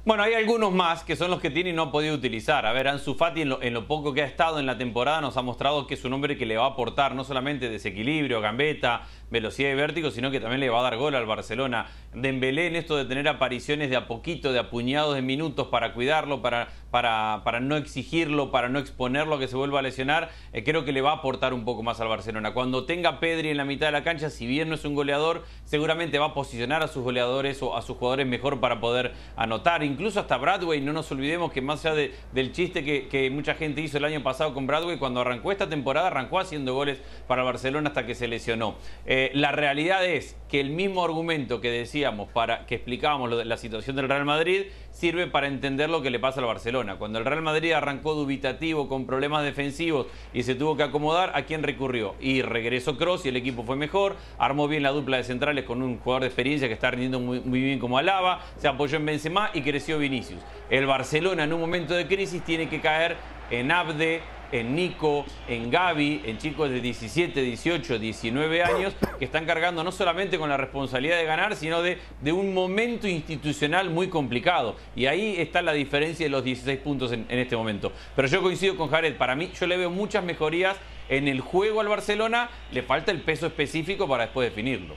Bueno, 0.07 0.23
hay 0.23 0.35
algunos 0.35 0.71
más 0.71 1.03
que 1.03 1.17
son 1.17 1.29
los 1.29 1.41
que 1.41 1.49
tiene 1.49 1.71
y 1.71 1.73
no 1.73 1.81
ha 1.81 1.91
podido 1.91 2.15
utilizar. 2.15 2.65
A 2.65 2.71
ver, 2.71 2.87
Ansu 2.87 3.15
Fati 3.15 3.41
en 3.41 3.49
lo, 3.49 3.61
en 3.61 3.73
lo, 3.73 3.87
poco 3.87 4.13
que 4.13 4.21
ha 4.21 4.25
estado 4.25 4.57
en 4.57 4.65
la 4.65 4.77
temporada 4.77 5.19
nos 5.19 5.35
ha 5.35 5.41
mostrado 5.41 5.85
que 5.85 5.95
es 5.95 6.05
un 6.05 6.13
hombre 6.13 6.37
que 6.37 6.45
le 6.45 6.55
va 6.55 6.63
a 6.63 6.69
aportar 6.69 7.13
no 7.13 7.25
solamente 7.25 7.69
desequilibrio, 7.69 8.39
gambeta, 8.39 9.05
velocidad 9.29 9.69
y 9.71 9.75
vértigo, 9.75 10.11
sino 10.11 10.31
que 10.31 10.39
también 10.39 10.59
le 10.59 10.69
va 10.69 10.79
a 10.79 10.83
dar 10.83 10.97
gol 10.97 11.15
al 11.15 11.25
Barcelona. 11.25 11.87
Dembélé 12.13 12.67
en 12.67 12.75
esto 12.75 12.95
de 12.95 13.05
tener 13.05 13.27
apariciones 13.27 13.89
de 13.89 13.95
a 13.95 14.07
poquito, 14.07 14.53
de 14.53 14.59
apuñados 14.59 15.15
de 15.15 15.21
minutos 15.21 15.67
para 15.67 15.93
cuidarlo, 15.93 16.41
para, 16.41 16.69
para, 16.91 17.41
para 17.43 17.59
no 17.59 17.75
exigirlo, 17.75 18.51
para 18.51 18.69
no 18.69 18.79
exponerlo 18.79 19.35
a 19.35 19.39
que 19.39 19.47
se 19.47 19.55
vuelva 19.55 19.79
a 19.79 19.81
lesionar, 19.81 20.29
eh, 20.53 20.63
creo 20.63 20.85
que 20.85 20.91
le 20.91 21.01
va 21.01 21.11
a 21.11 21.15
aportar 21.15 21.53
un 21.53 21.65
poco 21.65 21.83
más 21.83 21.99
al 21.99 22.07
Barcelona. 22.07 22.53
Cuando 22.53 22.85
tenga 22.85 23.19
Pedri 23.19 23.49
en 23.49 23.57
la 23.57 23.65
mitad 23.65 23.87
de 23.87 23.91
la 23.91 24.03
cancha, 24.03 24.29
si 24.29 24.47
bien 24.47 24.69
no 24.69 24.75
es 24.75 24.85
un 24.85 24.95
goleador, 24.95 25.43
seguramente 25.65 26.19
va 26.19 26.27
a 26.27 26.33
posicionar 26.33 26.83
a 26.83 26.87
sus 26.87 27.03
goleadores 27.03 27.61
o 27.61 27.75
a 27.75 27.81
sus 27.81 27.97
jugadores 27.97 28.25
mejor 28.25 28.59
para 28.59 28.79
poder 28.79 29.13
anotar. 29.35 29.83
Incluso 29.83 30.19
hasta 30.19 30.37
Bradway, 30.37 30.81
no 30.81 30.93
nos 30.93 31.11
olvidemos 31.11 31.51
que 31.51 31.61
más 31.61 31.85
allá 31.85 32.09
del 32.31 32.51
chiste 32.51 32.83
que, 32.83 33.27
mucha 33.31 33.55
gente 33.55 33.81
hizo 33.81 33.97
el 33.97 34.05
año 34.05 34.23
pasado 34.23 34.53
con 34.53 34.67
Bradway, 34.67 34.97
cuando 34.97 35.19
arrancó 35.19 35.51
esta 35.51 35.67
temporada, 35.67 36.07
arrancó 36.07 36.39
haciendo 36.39 36.73
goles 36.73 36.99
para 37.27 37.41
el 37.41 37.45
Barcelona 37.45 37.89
hasta 37.89 38.05
que 38.05 38.15
se 38.15 38.27
lesionó. 38.27 38.75
Eh, 39.05 39.16
la 39.33 39.51
realidad 39.51 40.05
es 40.05 40.35
que 40.49 40.59
el 40.59 40.69
mismo 40.69 41.03
argumento 41.03 41.61
que 41.61 41.71
decíamos 41.71 42.29
para 42.29 42.65
que 42.65 42.75
explicábamos 42.75 43.35
de 43.37 43.45
la 43.45 43.57
situación 43.57 43.95
del 43.95 44.09
Real 44.09 44.25
Madrid 44.25 44.63
sirve 44.91 45.27
para 45.27 45.47
entender 45.47 45.89
lo 45.89 46.01
que 46.01 46.09
le 46.09 46.19
pasa 46.19 46.39
al 46.39 46.45
Barcelona. 46.45 46.97
Cuando 46.97 47.19
el 47.19 47.25
Real 47.25 47.41
Madrid 47.41 47.71
arrancó 47.71 48.15
dubitativo 48.15 48.87
con 48.87 49.05
problemas 49.05 49.43
defensivos 49.43 50.07
y 50.33 50.43
se 50.43 50.55
tuvo 50.55 50.75
que 50.75 50.83
acomodar, 50.83 51.31
¿a 51.35 51.43
quién 51.45 51.63
recurrió? 51.63 52.15
Y 52.19 52.41
regresó 52.41 52.97
Cross 52.97 53.25
y 53.25 53.29
el 53.29 53.37
equipo 53.37 53.63
fue 53.63 53.75
mejor, 53.75 54.15
armó 54.37 54.67
bien 54.67 54.83
la 54.83 54.91
dupla 54.91 55.17
de 55.17 55.23
centrales 55.23 55.65
con 55.65 55.81
un 55.81 55.99
jugador 55.99 56.23
de 56.23 56.27
experiencia 56.27 56.67
que 56.67 56.73
está 56.73 56.91
rindiendo 56.91 57.19
muy, 57.19 57.39
muy 57.39 57.61
bien 57.61 57.79
como 57.79 57.97
Alaba, 57.97 58.41
se 58.57 58.67
apoyó 58.67 58.97
en 58.97 59.05
Benzema 59.05 59.51
y 59.53 59.61
creció 59.61 59.99
Vinicius. 59.99 60.41
El 60.69 60.85
Barcelona 60.85 61.45
en 61.45 61.53
un 61.53 61.61
momento 61.61 61.93
de 61.93 62.07
crisis 62.07 62.43
tiene 62.43 62.69
que 62.69 62.81
caer 62.81 63.15
en 63.51 63.71
Abde, 63.71 64.21
en 64.51 64.75
Nico, 64.75 65.25
en 65.47 65.69
Gaby, 65.69 66.21
en 66.25 66.37
chicos 66.37 66.69
de 66.69 66.81
17, 66.81 67.41
18, 67.41 67.99
19 67.99 68.63
años 68.63 68.95
que 69.19 69.25
están 69.25 69.45
cargando 69.45 69.83
no 69.83 69.91
solamente 69.91 70.37
con 70.37 70.49
la 70.49 70.57
responsabilidad 70.57 71.17
de 71.17 71.25
ganar, 71.25 71.55
sino 71.55 71.81
de, 71.81 71.97
de 72.21 72.31
un 72.31 72.53
momento 72.53 73.07
institucional 73.07 73.89
muy 73.89 74.09
complicado. 74.09 74.75
Y 74.95 75.05
ahí 75.05 75.35
está 75.37 75.61
la 75.61 75.73
diferencia 75.73 76.25
de 76.25 76.29
los 76.29 76.43
16 76.43 76.79
puntos 76.79 77.11
en, 77.11 77.25
en 77.29 77.39
este 77.39 77.55
momento. 77.55 77.91
Pero 78.15 78.27
yo 78.27 78.41
coincido 78.41 78.75
con 78.75 78.89
Jared, 78.89 79.15
para 79.15 79.35
mí 79.35 79.51
yo 79.59 79.67
le 79.67 79.77
veo 79.77 79.89
muchas 79.89 80.23
mejorías 80.23 80.77
en 81.09 81.27
el 81.27 81.41
juego 81.41 81.81
al 81.81 81.87
Barcelona, 81.87 82.49
le 82.71 82.83
falta 82.83 83.11
el 83.11 83.21
peso 83.21 83.47
específico 83.47 84.07
para 84.07 84.25
después 84.25 84.49
definirlo. 84.49 84.95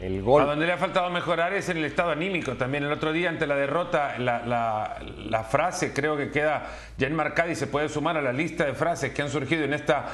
El 0.00 0.22
gol. 0.22 0.42
A 0.42 0.46
donde 0.46 0.66
le 0.66 0.72
ha 0.72 0.78
faltado 0.78 1.10
mejorar 1.10 1.52
es 1.54 1.68
en 1.68 1.78
el 1.78 1.84
estado 1.84 2.10
anímico 2.10 2.54
también. 2.56 2.84
El 2.84 2.92
otro 2.92 3.12
día 3.12 3.28
ante 3.28 3.46
la 3.46 3.56
derrota, 3.56 4.16
la, 4.18 4.44
la- 4.46 4.98
la 5.28 5.42
frase 5.44 5.92
creo 5.92 6.16
que 6.16 6.30
queda 6.30 6.66
ya 6.96 7.06
enmarcada 7.08 7.50
y 7.50 7.56
se 7.56 7.66
puede 7.66 7.88
sumar 7.88 8.16
a 8.16 8.22
la 8.22 8.32
lista 8.32 8.64
de 8.64 8.74
frases 8.74 9.12
que 9.12 9.22
han 9.22 9.30
surgido 9.30 9.64
en 9.64 9.74
esta 9.74 10.06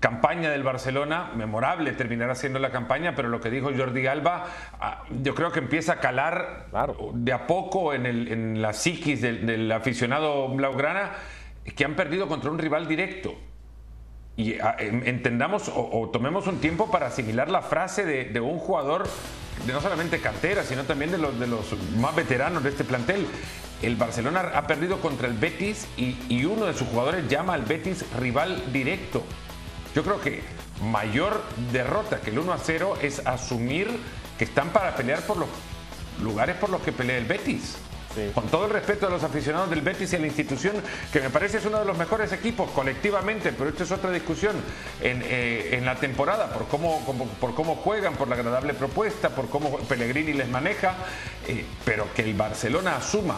campaña 0.00 0.50
del 0.50 0.62
Barcelona, 0.62 1.32
memorable 1.34 1.90
terminará 1.92 2.34
siendo 2.36 2.58
la 2.60 2.70
campaña, 2.70 3.14
pero 3.16 3.28
lo 3.28 3.40
que 3.40 3.50
dijo 3.50 3.70
Jordi 3.76 4.06
Alba, 4.06 4.46
ah, 4.80 5.02
yo 5.22 5.34
creo 5.34 5.50
que 5.50 5.58
empieza 5.58 5.94
a 5.94 6.00
calar 6.00 6.66
de 7.14 7.32
a 7.32 7.46
poco 7.48 7.92
en, 7.94 8.06
el- 8.06 8.28
en 8.30 8.62
la 8.62 8.72
psiquis 8.72 9.20
del, 9.22 9.44
del 9.46 9.70
aficionado 9.72 10.48
blaugrana, 10.48 11.10
que 11.76 11.84
han 11.84 11.94
perdido 11.94 12.28
contra 12.28 12.50
un 12.50 12.58
rival 12.58 12.86
directo. 12.86 13.34
Y 14.38 14.54
em- 14.78 15.02
entendamos 15.04 15.70
o, 15.74 16.08
tomemos 16.12 16.46
un 16.46 16.60
tiempo 16.60 16.92
para 16.92 17.08
asimilar 17.08 17.50
la 17.50 17.60
frase 17.60 18.04
de, 18.06 18.40
un 18.40 18.60
jugador 18.60 19.08
de 19.66 19.72
no 19.72 19.80
solamente 19.80 20.20
cantera, 20.20 20.62
sino 20.62 20.84
también 20.84 21.10
de 21.10 21.18
los, 21.18 21.38
de 21.40 21.48
los 21.48 21.66
más 21.96 22.14
veteranos 22.14 22.62
de 22.62 22.70
este 22.70 22.84
plantel. 22.84 23.26
El 23.82 23.96
Barcelona 23.96 24.52
ha 24.54 24.68
perdido 24.68 25.00
contra 25.00 25.26
el 25.26 25.34
Betis 25.34 25.88
y, 25.96 26.16
y 26.28 26.44
uno 26.44 26.66
de 26.66 26.74
sus 26.74 26.86
jugadores 26.86 27.28
llama 27.28 27.54
al 27.54 27.62
Betis 27.62 28.04
rival 28.16 28.72
directo. 28.72 29.24
Yo 29.92 30.04
creo 30.04 30.20
que 30.20 30.42
mayor 30.84 31.42
derrota 31.72 32.20
que 32.20 32.30
el 32.30 32.38
1 32.38 32.52
a 32.52 32.58
0 32.58 32.94
es 33.02 33.26
asumir 33.26 33.88
que 34.38 34.44
están 34.44 34.68
para 34.68 34.94
pelear 34.94 35.20
por 35.22 35.36
los 35.36 35.48
lugares 36.22 36.54
por 36.56 36.70
los 36.70 36.80
que 36.82 36.92
pelea 36.92 37.18
el 37.18 37.24
Betis. 37.24 37.76
Con 38.34 38.48
todo 38.48 38.66
el 38.66 38.70
respeto 38.70 39.06
a 39.06 39.10
los 39.10 39.22
aficionados 39.22 39.70
del 39.70 39.82
Betis 39.82 40.12
y 40.12 40.16
a 40.16 40.18
la 40.18 40.26
institución, 40.26 40.74
que 41.12 41.20
me 41.20 41.30
parece 41.30 41.58
es 41.58 41.64
uno 41.64 41.78
de 41.78 41.84
los 41.84 41.96
mejores 41.96 42.32
equipos 42.32 42.70
colectivamente, 42.70 43.52
pero 43.52 43.70
esto 43.70 43.84
es 43.84 43.90
otra 43.90 44.10
discusión 44.10 44.56
en, 45.00 45.22
eh, 45.24 45.70
en 45.72 45.84
la 45.84 45.96
temporada, 45.96 46.52
por 46.52 46.66
cómo, 46.66 47.04
por 47.40 47.54
cómo 47.54 47.76
juegan, 47.76 48.14
por 48.14 48.28
la 48.28 48.34
agradable 48.34 48.74
propuesta, 48.74 49.30
por 49.30 49.48
cómo 49.48 49.78
Pellegrini 49.78 50.32
les 50.32 50.48
maneja, 50.48 50.94
eh, 51.46 51.64
pero 51.84 52.12
que 52.14 52.22
el 52.22 52.34
Barcelona 52.34 52.96
asuma, 52.96 53.36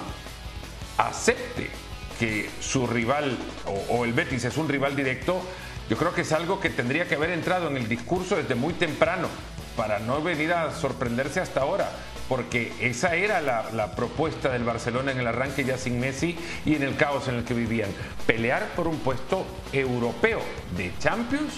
acepte 0.99 1.71
que 2.19 2.51
su 2.61 2.87
rival 2.87 3.37
o, 3.67 3.97
o 3.97 4.05
el 4.05 4.13
Betis 4.13 4.45
es 4.45 4.57
un 4.57 4.69
rival 4.69 4.97
directo, 4.97 5.41
yo 5.89 5.97
creo 5.97 6.15
que 6.15 6.21
es 6.21 6.33
algo 6.33 6.61
que 6.61 6.71
tendría 6.71 7.09
que 7.09 7.17
haber 7.17 7.31
entrado 7.31 7.69
en 7.69 7.77
el 7.77 7.89
discurso 7.89 8.37
desde 8.37 8.55
muy 8.55 8.75
temprano 8.75 9.29
para 9.77 9.99
no 9.99 10.23
venir 10.23 10.53
a 10.53 10.73
sorprenderse 10.73 11.41
hasta 11.41 11.61
ahora, 11.61 11.91
porque 12.31 12.73
esa 12.81 13.17
era 13.17 13.41
la, 13.41 13.91
propuesta 13.97 14.51
del 14.51 14.63
Barcelona 14.63 15.11
en 15.11 15.19
el 15.19 15.27
arranque 15.27 15.65
ya 15.65 15.77
sin 15.77 15.99
Messi 15.99 16.37
y 16.65 16.77
en 16.77 16.85
el 16.85 16.95
caos 16.95 17.27
en 17.27 17.35
el 17.35 17.45
que 17.45 17.55
vivían. 17.55 17.91
Pelear 18.25 18.69
por 18.77 18.87
un 18.87 19.01
puesto 19.01 19.45
europeo 19.73 20.41
de 20.77 20.93
Champions 21.01 21.55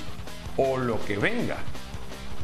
o 0.57 0.79
lo 0.79 1.05
que 1.05 1.19
venga. 1.19 1.59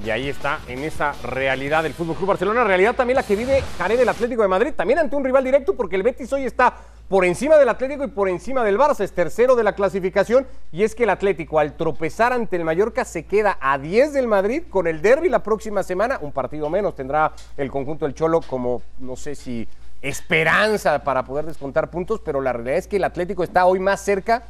Y 0.04 0.10
ahí 0.10 0.28
está, 0.28 0.60
en 0.68 0.84
esa 0.84 1.12
realidad 1.24 1.82
del 1.82 1.92
Fútbol 1.92 2.14
Club 2.14 2.28
Barcelona, 2.28 2.62
realidad 2.62 2.94
también 2.94 3.16
la 3.16 3.24
que 3.24 3.34
vive 3.34 3.62
Jared 3.78 3.98
del 3.98 4.08
Atlético 4.08 4.42
de 4.42 4.48
Madrid, 4.48 4.72
también 4.76 5.00
ante 5.00 5.16
un 5.16 5.24
rival 5.24 5.42
directo, 5.42 5.74
porque 5.74 5.96
el 5.96 6.04
Betis 6.04 6.32
hoy 6.32 6.44
está 6.44 6.72
por 7.08 7.24
encima 7.24 7.56
del 7.56 7.68
Atlético 7.68 8.04
y 8.04 8.08
por 8.08 8.28
encima 8.28 8.62
del 8.62 8.78
Barça, 8.78 9.00
es 9.00 9.12
tercero 9.12 9.56
de 9.56 9.64
la 9.64 9.74
clasificación, 9.74 10.46
y 10.70 10.84
es 10.84 10.94
que 10.94 11.02
el 11.02 11.10
Atlético, 11.10 11.58
al 11.58 11.76
tropezar 11.76 12.32
ante 12.32 12.56
el 12.56 12.64
Mallorca, 12.64 13.04
se 13.04 13.26
queda 13.26 13.58
a 13.60 13.76
10 13.76 14.12
del 14.12 14.28
Madrid 14.28 14.62
con 14.70 14.86
el 14.86 15.02
derby 15.02 15.28
la 15.28 15.42
próxima 15.42 15.82
semana, 15.82 16.18
un 16.22 16.30
partido 16.30 16.70
menos 16.70 16.94
tendrá 16.94 17.32
el 17.56 17.70
conjunto 17.70 18.04
del 18.04 18.14
Cholo 18.14 18.40
como, 18.40 18.82
no 19.00 19.16
sé 19.16 19.34
si 19.34 19.66
esperanza 20.00 21.02
para 21.02 21.24
poder 21.24 21.44
descontar 21.44 21.90
puntos, 21.90 22.20
pero 22.24 22.40
la 22.40 22.52
realidad 22.52 22.76
es 22.76 22.86
que 22.86 22.96
el 22.96 23.04
Atlético 23.04 23.42
está 23.42 23.66
hoy 23.66 23.80
más 23.80 24.00
cerca 24.00 24.44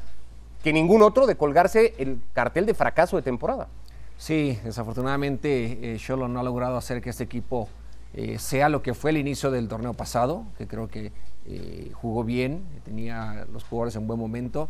que 0.63 0.75
ningún 0.75 1.01
otro 1.01 1.27
de 1.27 1.37
colgarse 1.37 1.95
el 1.99 2.21
cartel 2.35 2.67
de 2.67 2.75
fracaso 2.75 3.17
de 3.17 3.23
temporada. 3.23 3.69
Sí, 4.19 4.59
desafortunadamente 4.63 5.95
eh, 5.95 6.01
no 6.09 6.41
ha 6.41 6.43
logrado 6.43 6.77
hacer 6.77 7.01
que 7.01 7.09
este 7.11 7.25
equipo 7.25 7.69
eh, 8.13 8.39
sea 8.39 8.69
lo 8.69 8.83
que 8.83 8.93
fue 8.93 9.11
el 9.11 9.17
inicio 9.17 9.51
del 9.51 9.69
torneo 9.69 9.95
pasado, 9.95 10.45
que 10.59 10.67
creo 10.67 10.89
que 10.89 11.13
eh, 11.47 11.93
jugó 11.95 12.25
bien, 12.25 12.63
tenía 12.85 13.47
los 13.51 13.65
jugadores 13.65 13.97
en 13.97 14.07
buen 14.07 14.21
momento. 14.21 14.69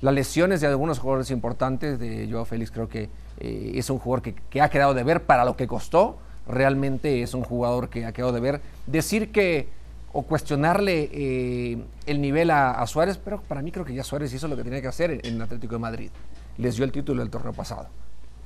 Las 0.00 0.14
lesiones 0.14 0.60
de 0.60 0.68
algunos 0.68 1.00
jugadores 1.00 1.30
importantes, 1.30 1.98
de 1.98 2.28
Joao 2.30 2.44
Félix, 2.44 2.70
creo 2.70 2.88
que 2.88 3.08
eh, 3.38 3.72
es 3.74 3.90
un 3.90 3.98
jugador 3.98 4.22
que, 4.22 4.60
ha 4.60 4.70
quedado 4.70 4.94
de 4.94 5.02
ver 5.02 5.24
para 5.24 5.44
lo 5.44 5.56
que 5.56 5.66
costó. 5.66 6.18
Realmente 6.46 7.22
es 7.22 7.34
un 7.34 7.42
jugador 7.42 7.88
que 7.88 8.06
ha 8.06 8.12
quedado 8.12 8.32
de 8.32 8.40
ver. 8.40 8.60
Decir 8.86 9.32
que 9.32 9.68
o 10.12 10.22
cuestionarle 10.22 11.10
eh, 11.12 11.84
el 12.06 12.20
nivel 12.20 12.50
a, 12.50 12.84
Suárez, 12.86 13.18
pero 13.18 13.42
para 13.42 13.62
mí 13.62 13.72
creo 13.72 13.84
que 13.84 13.94
ya 13.94 14.04
Suárez 14.04 14.32
hizo 14.32 14.46
lo 14.46 14.56
que 14.56 14.64
tenía 14.64 14.80
que 14.80 14.88
hacer 14.88 15.10
en, 15.10 15.20
en 15.24 15.34
el 15.34 15.42
Atlético 15.42 15.74
de 15.74 15.80
Madrid. 15.80 16.10
Les 16.58 16.76
dio 16.76 16.84
el 16.84 16.92
título 16.92 17.22
del 17.22 17.30
torneo 17.30 17.52
pasado 17.52 17.88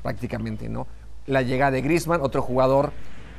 prácticamente, 0.04 0.68
¿no? 0.68 0.86
La 1.26 1.40
llegada 1.40 1.70
de 1.72 1.80
Griezmann, 1.80 2.20
otro 2.20 2.42
jugador 2.42 2.92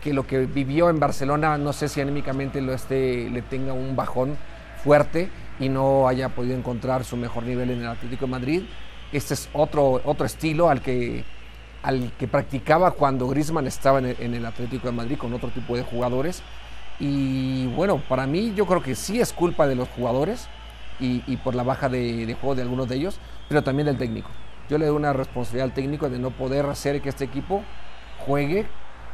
que 0.03 0.13
lo 0.13 0.25
que 0.25 0.39
vivió 0.39 0.89
en 0.89 0.99
Barcelona, 0.99 1.57
no 1.59 1.73
sé 1.73 1.87
si 1.87 2.01
anímicamente 2.01 2.59
lo 2.59 2.73
esté, 2.73 3.29
le 3.29 3.43
tenga 3.43 3.71
un 3.71 3.95
bajón 3.95 4.35
fuerte 4.83 5.29
y 5.59 5.69
no 5.69 6.07
haya 6.07 6.29
podido 6.29 6.57
encontrar 6.57 7.05
su 7.05 7.17
mejor 7.17 7.43
nivel 7.43 7.69
en 7.69 7.81
el 7.81 7.87
Atlético 7.87 8.25
de 8.25 8.31
Madrid. 8.31 8.63
Este 9.13 9.35
es 9.35 9.47
otro, 9.53 10.01
otro 10.03 10.25
estilo 10.25 10.69
al 10.69 10.81
que, 10.81 11.23
al 11.83 12.11
que 12.17 12.27
practicaba 12.27 12.91
cuando 12.91 13.27
Griezmann 13.27 13.67
estaba 13.67 13.99
en 13.99 14.33
el, 14.33 14.45
Atlético 14.45 14.87
de 14.87 14.93
Madrid 14.93 15.17
con 15.19 15.31
otro 15.33 15.49
tipo 15.49 15.77
de 15.77 15.83
jugadores. 15.83 16.41
Y 16.99 17.67
bueno, 17.75 18.01
para 18.09 18.25
mí 18.25 18.53
yo 18.55 18.65
creo 18.65 18.81
que 18.81 18.95
sí 18.95 19.21
es 19.21 19.33
culpa 19.33 19.67
de 19.67 19.75
los 19.75 19.87
jugadores 19.89 20.47
y, 20.99 21.21
y 21.27 21.37
por 21.37 21.53
la 21.53 21.61
baja 21.61 21.89
de, 21.89 22.25
de 22.25 22.33
juego 22.33 22.55
de 22.55 22.63
algunos 22.63 22.89
de 22.89 22.95
ellos, 22.95 23.19
pero 23.47 23.63
también 23.63 23.85
del 23.85 23.97
técnico. 23.97 24.31
Yo 24.69 24.77
le 24.77 24.85
doy 24.85 24.95
una 24.95 25.13
responsabilidad 25.13 25.65
al 25.65 25.73
técnico 25.73 26.09
de 26.09 26.19
no 26.19 26.31
poder 26.31 26.65
hacer 26.65 27.01
que 27.01 27.09
este 27.09 27.23
equipo 27.23 27.63
juegue 28.25 28.65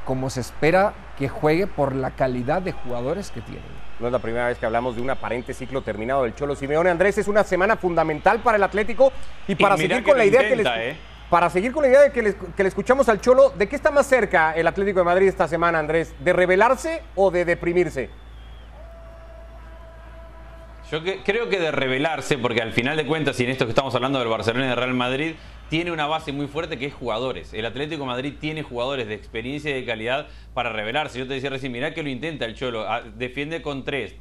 como 0.06 0.30
se 0.30 0.42
espera 0.42 0.94
que 1.18 1.30
juegue 1.30 1.68
por 1.68 1.96
la 1.96 2.12
calidad 2.12 2.62
de 2.62 2.72
jugadores 2.72 3.30
que 3.32 3.42
tienen. 3.42 3.64
No 4.00 4.08
es 4.08 4.14
la 4.14 4.20
primera 4.20 4.48
vez 4.48 4.58
que 4.58 4.66
hablamos 4.66 4.96
de 4.96 5.02
un 5.02 5.10
aparente 5.10 5.54
ciclo 5.54 5.84
terminado 5.84 6.24
del 6.24 6.34
Cholo 6.34 6.56
Simeone. 6.56 6.90
Andrés, 6.90 7.18
es 7.18 7.28
una 7.28 7.44
semana 7.44 7.78
fundamental 7.78 8.40
para 8.40 8.58
el 8.58 8.64
Atlético 8.64 9.12
y 9.48 9.56
para 9.56 9.78
seguir 9.78 10.04
con 10.04 10.18
la 10.18 10.26
idea 10.26 10.42
intenta, 10.42 10.74
que 10.74 10.80
le 10.80 10.90
¿eh? 10.92 10.98
para 11.30 11.50
seguir 11.50 11.72
con 11.72 11.84
la 11.84 11.90
idea 11.90 12.02
de 12.02 12.12
que 12.12 12.22
le, 12.24 12.36
que 12.36 12.64
le 12.64 12.70
escuchamos 12.70 13.08
al 13.10 13.22
Cholo, 13.22 13.52
¿de 13.52 13.70
qué 13.70 13.76
está 13.76 13.92
más 13.92 14.08
cerca 14.08 14.54
el 14.54 14.66
Atlético 14.66 15.00
de 15.00 15.06
Madrid 15.06 15.28
esta 15.28 15.48
semana, 15.48 15.78
Andrés? 15.78 16.16
¿De 16.20 16.34
rebelarse 16.34 17.04
o 17.16 17.30
de 17.30 17.46
deprimirse? 17.46 18.10
Yo 20.91 20.99
creo 21.23 21.47
que 21.47 21.58
de 21.58 21.71
revelarse, 21.71 22.38
porque 22.38 22.62
al 22.62 22.73
final 22.73 22.97
de 22.97 23.06
cuentas, 23.06 23.39
y 23.39 23.45
en 23.45 23.51
esto 23.51 23.65
que 23.65 23.71
estamos 23.71 23.95
hablando 23.95 24.19
del 24.19 24.27
Barcelona 24.27 24.65
y 24.65 24.67
del 24.67 24.77
Real 24.77 24.93
Madrid, 24.93 25.36
tiene 25.69 25.93
una 25.93 26.06
base 26.06 26.34
muy 26.34 26.47
fuerte 26.47 26.77
que 26.77 26.88
es 26.88 26.93
jugadores. 26.93 27.54
El 27.54 27.65
Atlético 27.65 28.06
Madrid 28.06 28.34
tiene 28.38 28.62
jugadores 28.62 29.08
de 29.08 29.13
experiencia 29.13 29.71
y 29.71 29.73
de 29.75 29.86
calidad 29.86 30.27
para 30.54 30.69
revelarse. 30.73 31.17
Yo 31.17 31.25
te 31.25 31.36
decía 31.36 31.49
recién, 31.49 31.71
mirá 31.71 31.93
que 31.93 32.04
lo 32.04 32.10
intenta 32.10 32.43
el 32.43 32.56
Cholo. 32.56 32.82
Ah, 32.89 33.04
Defiende 33.15 33.62
con 33.62 33.86
3, 33.86 34.17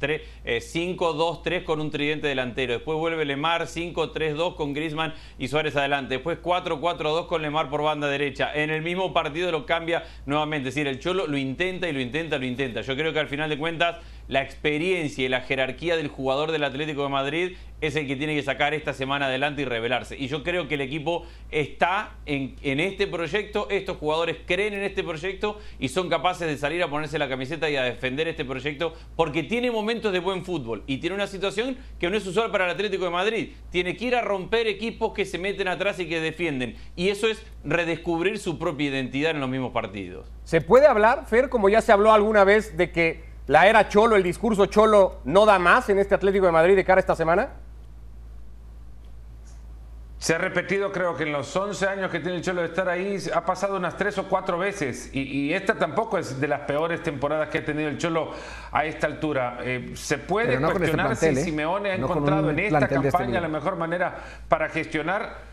5, 0.61 1.11
2, 1.11 1.43
3 1.43 1.63
con 1.63 1.81
un 1.81 1.91
tridente 1.91 2.27
delantero. 2.27 2.71
Después 2.71 2.97
vuelve 2.97 3.25
Lemar, 3.25 3.67
5, 3.67 4.11
3, 4.11 4.35
2 4.37 4.55
con 4.55 4.73
Griezmann 4.73 5.13
y 5.37 5.49
Suárez 5.49 5.75
adelante. 5.75 6.13
Después 6.13 6.37
4, 6.41 6.79
4, 6.79 7.11
2 7.11 7.25
con 7.25 7.41
Lemar 7.41 7.69
por 7.69 7.81
banda 7.81 8.07
derecha. 8.07 8.49
En 8.55 8.69
el 8.69 8.81
mismo 8.81 9.11
partido 9.11 9.51
lo 9.51 9.65
cambia 9.65 10.05
nuevamente. 10.25 10.69
Es 10.69 10.75
decir, 10.75 10.87
el 10.87 10.99
Cholo 10.99 11.27
lo 11.27 11.35
intenta 11.35 11.89
y 11.89 11.91
lo 11.91 11.99
intenta, 11.99 12.37
lo 12.37 12.45
intenta. 12.45 12.79
Yo 12.79 12.95
creo 12.95 13.11
que 13.11 13.19
al 13.19 13.27
final 13.27 13.49
de 13.49 13.57
cuentas 13.57 13.97
la 14.31 14.41
experiencia 14.41 15.25
y 15.25 15.27
la 15.27 15.41
jerarquía 15.41 15.97
del 15.97 16.07
jugador 16.07 16.53
del 16.53 16.63
Atlético 16.63 17.03
de 17.03 17.09
Madrid 17.09 17.57
es 17.81 17.97
el 17.97 18.07
que 18.07 18.15
tiene 18.15 18.33
que 18.33 18.43
sacar 18.43 18.73
esta 18.73 18.93
semana 18.93 19.25
adelante 19.25 19.63
y 19.63 19.65
revelarse. 19.65 20.15
Y 20.17 20.27
yo 20.27 20.41
creo 20.41 20.69
que 20.69 20.75
el 20.75 20.81
equipo 20.81 21.25
está 21.49 22.11
en, 22.25 22.55
este 22.61 23.07
proyecto, 23.07 23.67
estos 23.69 23.97
jugadores 23.97 24.37
creen 24.45 24.73
en 24.73 24.83
este 24.83 25.03
proyecto 25.03 25.59
y 25.79 25.89
son 25.89 26.07
capaces 26.07 26.47
de 26.47 26.57
salir 26.57 26.81
a 26.81 26.89
ponerse 26.89 27.19
la 27.19 27.27
camiseta 27.27 27.69
y 27.69 27.75
a 27.75 27.83
defender 27.83 28.29
este 28.29 28.45
proyecto 28.45 28.93
porque 29.17 29.43
tiene 29.43 29.69
momentos 29.69 30.13
de 30.13 30.19
buen 30.19 30.45
fútbol 30.45 30.83
y 30.87 30.99
tiene 30.99 31.15
una 31.15 31.27
situación 31.27 31.75
que 31.99 32.09
no 32.09 32.15
es 32.15 32.25
usual 32.25 32.51
para 32.51 32.63
el 32.65 32.71
Atlético 32.71 33.03
de 33.03 33.11
Madrid. 33.11 33.49
Tiene 33.69 33.97
que 33.97 34.05
ir 34.05 34.15
a 34.15 34.21
romper 34.21 34.65
equipos 34.67 35.11
que 35.11 35.25
se 35.25 35.39
meten 35.39 35.67
atrás 35.67 35.99
y 35.99 36.07
que 36.07 36.21
defienden. 36.21 36.77
Y 36.95 37.09
eso 37.09 37.27
es 37.27 37.45
redescubrir 37.65 38.39
su 38.39 38.57
propia 38.57 38.87
identidad 38.87 39.31
en 39.31 39.41
los 39.41 39.49
mismos 39.49 39.73
partidos. 39.73 40.31
¿Se 40.45 40.61
puede 40.61 40.87
hablar, 40.87 41.25
Fer, 41.27 41.49
como 41.49 41.67
ya 41.67 41.81
se 41.81 41.91
habló 41.91 42.13
alguna 42.13 42.45
vez, 42.45 42.77
de 42.77 42.91
que 42.91 43.30
la 43.47 43.67
era 43.67 43.87
Cholo, 43.89 44.15
el 44.15 44.23
discurso 44.23 44.65
Cholo, 44.67 45.19
no 45.25 45.45
da 45.45 45.59
más 45.59 45.89
en 45.89 45.99
este 45.99 46.15
Atlético 46.15 46.45
de 46.45 46.51
Madrid 46.51 46.75
de 46.75 46.85
cara 46.85 46.99
a 46.99 47.01
esta 47.01 47.15
semana? 47.15 47.49
Se 50.21 50.35
ha 50.35 50.37
repetido, 50.37 50.91
creo 50.91 51.15
que 51.15 51.23
en 51.23 51.31
los 51.31 51.55
11 51.55 51.87
años 51.87 52.11
que 52.11 52.19
tiene 52.19 52.37
el 52.37 52.43
Cholo 52.43 52.61
de 52.61 52.67
estar 52.67 52.87
ahí, 52.87 53.17
ha 53.33 53.43
pasado 53.43 53.75
unas 53.75 53.97
tres 53.97 54.19
o 54.19 54.29
cuatro 54.29 54.59
veces. 54.59 55.09
Y, 55.13 55.21
y 55.21 55.53
esta 55.55 55.73
tampoco 55.73 56.19
es 56.19 56.39
de 56.39 56.47
las 56.47 56.59
peores 56.61 57.01
temporadas 57.01 57.49
que 57.49 57.57
ha 57.57 57.65
tenido 57.65 57.89
el 57.89 57.97
Cholo 57.97 58.31
a 58.71 58.85
esta 58.85 59.07
altura. 59.07 59.57
Eh, 59.63 59.93
se 59.95 60.19
puede 60.19 60.59
no 60.59 60.67
este 60.67 60.77
cuestionar 60.77 61.07
plantel, 61.07 61.35
si 61.35 61.41
¿eh? 61.41 61.43
Simeone 61.45 61.91
ha 61.93 61.97
No 61.97 62.05
encontrado 62.05 62.51
en 62.51 62.59
esta 62.59 62.79
este 62.81 62.93
campaña 62.93 63.41
la 63.41 63.47
mejor 63.47 63.77
manera 63.77 64.15
para 64.47 64.69
gestionar 64.69 65.50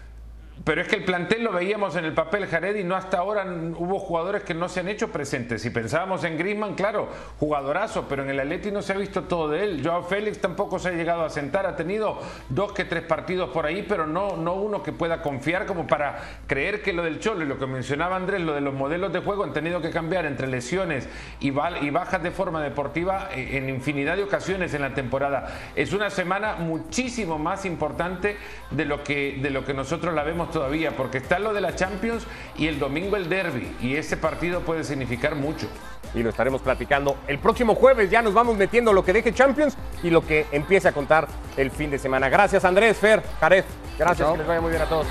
Pero 0.65 0.83
es 0.83 0.89
que 0.89 0.97
el 0.97 1.05
plantel 1.05 1.45
lo 1.45 1.53
veíamos 1.53 1.97
en 1.97 2.05
el 2.05 2.13
papel 2.13 2.47
Jared 2.47 2.77
y 2.77 2.85
no 2.85 2.97
hasta 2.97 3.19
ahora 3.19 3.47
hubo 3.77 3.99
jugadores 3.99 4.43
que 4.43 4.55
no 4.55 4.69
se 4.69 4.81
han 4.81 4.89
hecho 4.89 5.09
presentes. 5.09 5.63
Si 5.63 5.71
pensábamos 5.71 6.25
en 6.25 6.37
Griezmann, 6.37 6.75
claro, 6.75 7.09
jugadorazo, 7.39 8.07
pero 8.09 8.23
en 8.23 8.31
el 8.31 8.41
Atleti 8.41 8.71
no 8.71 8.83
se 8.83 8.93
ha 8.93 8.97
visto 8.97 9.25
todo 9.25 9.49
de 9.49 9.65
él. 9.65 9.81
Joao 9.85 10.03
Félix 10.03 10.41
tampoco 10.41 10.79
se 10.79 10.89
ha 10.89 10.93
llegado 10.93 11.25
a 11.25 11.31
sentar, 11.31 11.67
ha 11.67 11.77
tenido 11.77 12.19
dos 12.49 12.73
que 12.73 12.85
tres 12.85 13.05
partidos 13.05 13.51
por 13.51 13.67
ahí, 13.67 13.85
pero 13.89 14.07
no, 14.07 14.37
no 14.37 14.55
uno 14.55 14.83
que 14.83 14.93
pueda 14.93 15.23
confiar 15.23 15.65
como 15.65 15.87
para 15.87 16.19
creer 16.47 16.83
que 16.83 16.93
lo 16.93 17.05
del 17.05 17.21
Cholo 17.21 17.45
y 17.45 17.49
lo 17.49 17.59
que 17.59 17.67
mencionaba 17.67 18.17
Andrés, 18.17 18.41
lo 18.41 18.55
de 18.55 18.61
los 18.61 18.75
modelos 18.75 19.13
de 19.13 19.21
juego 19.21 19.45
han 19.45 19.53
tenido 19.53 19.81
que 19.81 19.91
cambiar 19.91 20.27
entre 20.27 20.49
lesiones 20.49 21.09
y, 21.41 21.49
y 21.49 21.91
bajas 21.91 22.23
de 22.23 22.31
forma 22.31 22.63
deportiva 22.63 23.29
eh, 23.33 23.59
en 23.59 23.69
infinidad 23.69 24.17
de 24.17 24.25
ocasiones 24.25 24.75
en 24.75 24.83
la 24.83 24.93
temporada. 24.93 25.47
Es 25.77 25.93
una 25.93 26.11
semana 26.11 26.57
muchísimo 26.57 27.39
más 27.39 27.65
importante 27.65 28.37
de 28.71 28.85
lo 28.85 29.05
que, 29.05 29.39
de 29.41 29.51
lo 29.51 29.65
que 29.65 29.73
nosotros 29.73 30.15
la 30.15 30.25
vemos 30.25 30.48
todavía, 30.51 30.97
porque 30.97 31.19
está 31.19 31.39
lo 31.39 31.53
de 31.53 31.61
la 31.61 31.75
Champions 31.75 32.27
y 32.57 32.67
el 32.67 32.79
domingo 32.79 33.17
el 33.17 33.29
derby, 33.29 33.75
y 33.81 33.97
ese 33.97 34.17
partido 34.17 34.61
puede 34.61 34.85
significar 34.85 35.35
mucho. 35.35 35.69
Y 36.15 36.23
lo 36.23 36.31
estaremos 36.31 36.63
platicando 36.63 37.17
el 37.27 37.39
próximo 37.39 37.75
jueves, 37.75 38.11
ya 38.11 38.23
nos 38.23 38.35
vamos 38.35 38.57
metiendo 38.57 38.93
lo 38.93 39.05
que 39.05 39.13
deje 39.13 39.33
Champions 39.33 39.77
y 40.03 40.11
lo 40.11 40.27
que 40.27 40.47
empiece 40.53 40.89
a 40.89 40.93
contar 40.93 41.29
el 41.57 41.71
fin 41.71 41.91
de 41.91 41.99
semana. 41.99 42.29
Gracias 42.29 42.65
Andrés, 42.65 42.97
Fer, 42.97 43.23
Jared, 43.41 43.65
gracias, 43.99 44.31
que 44.31 44.39
les 44.39 44.47
vaya 44.47 44.61
muy 44.61 44.71
bien 44.71 44.83
a 44.83 44.87
todos. 44.87 45.07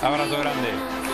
Abrazo 0.00 0.38
grande. 0.38 1.07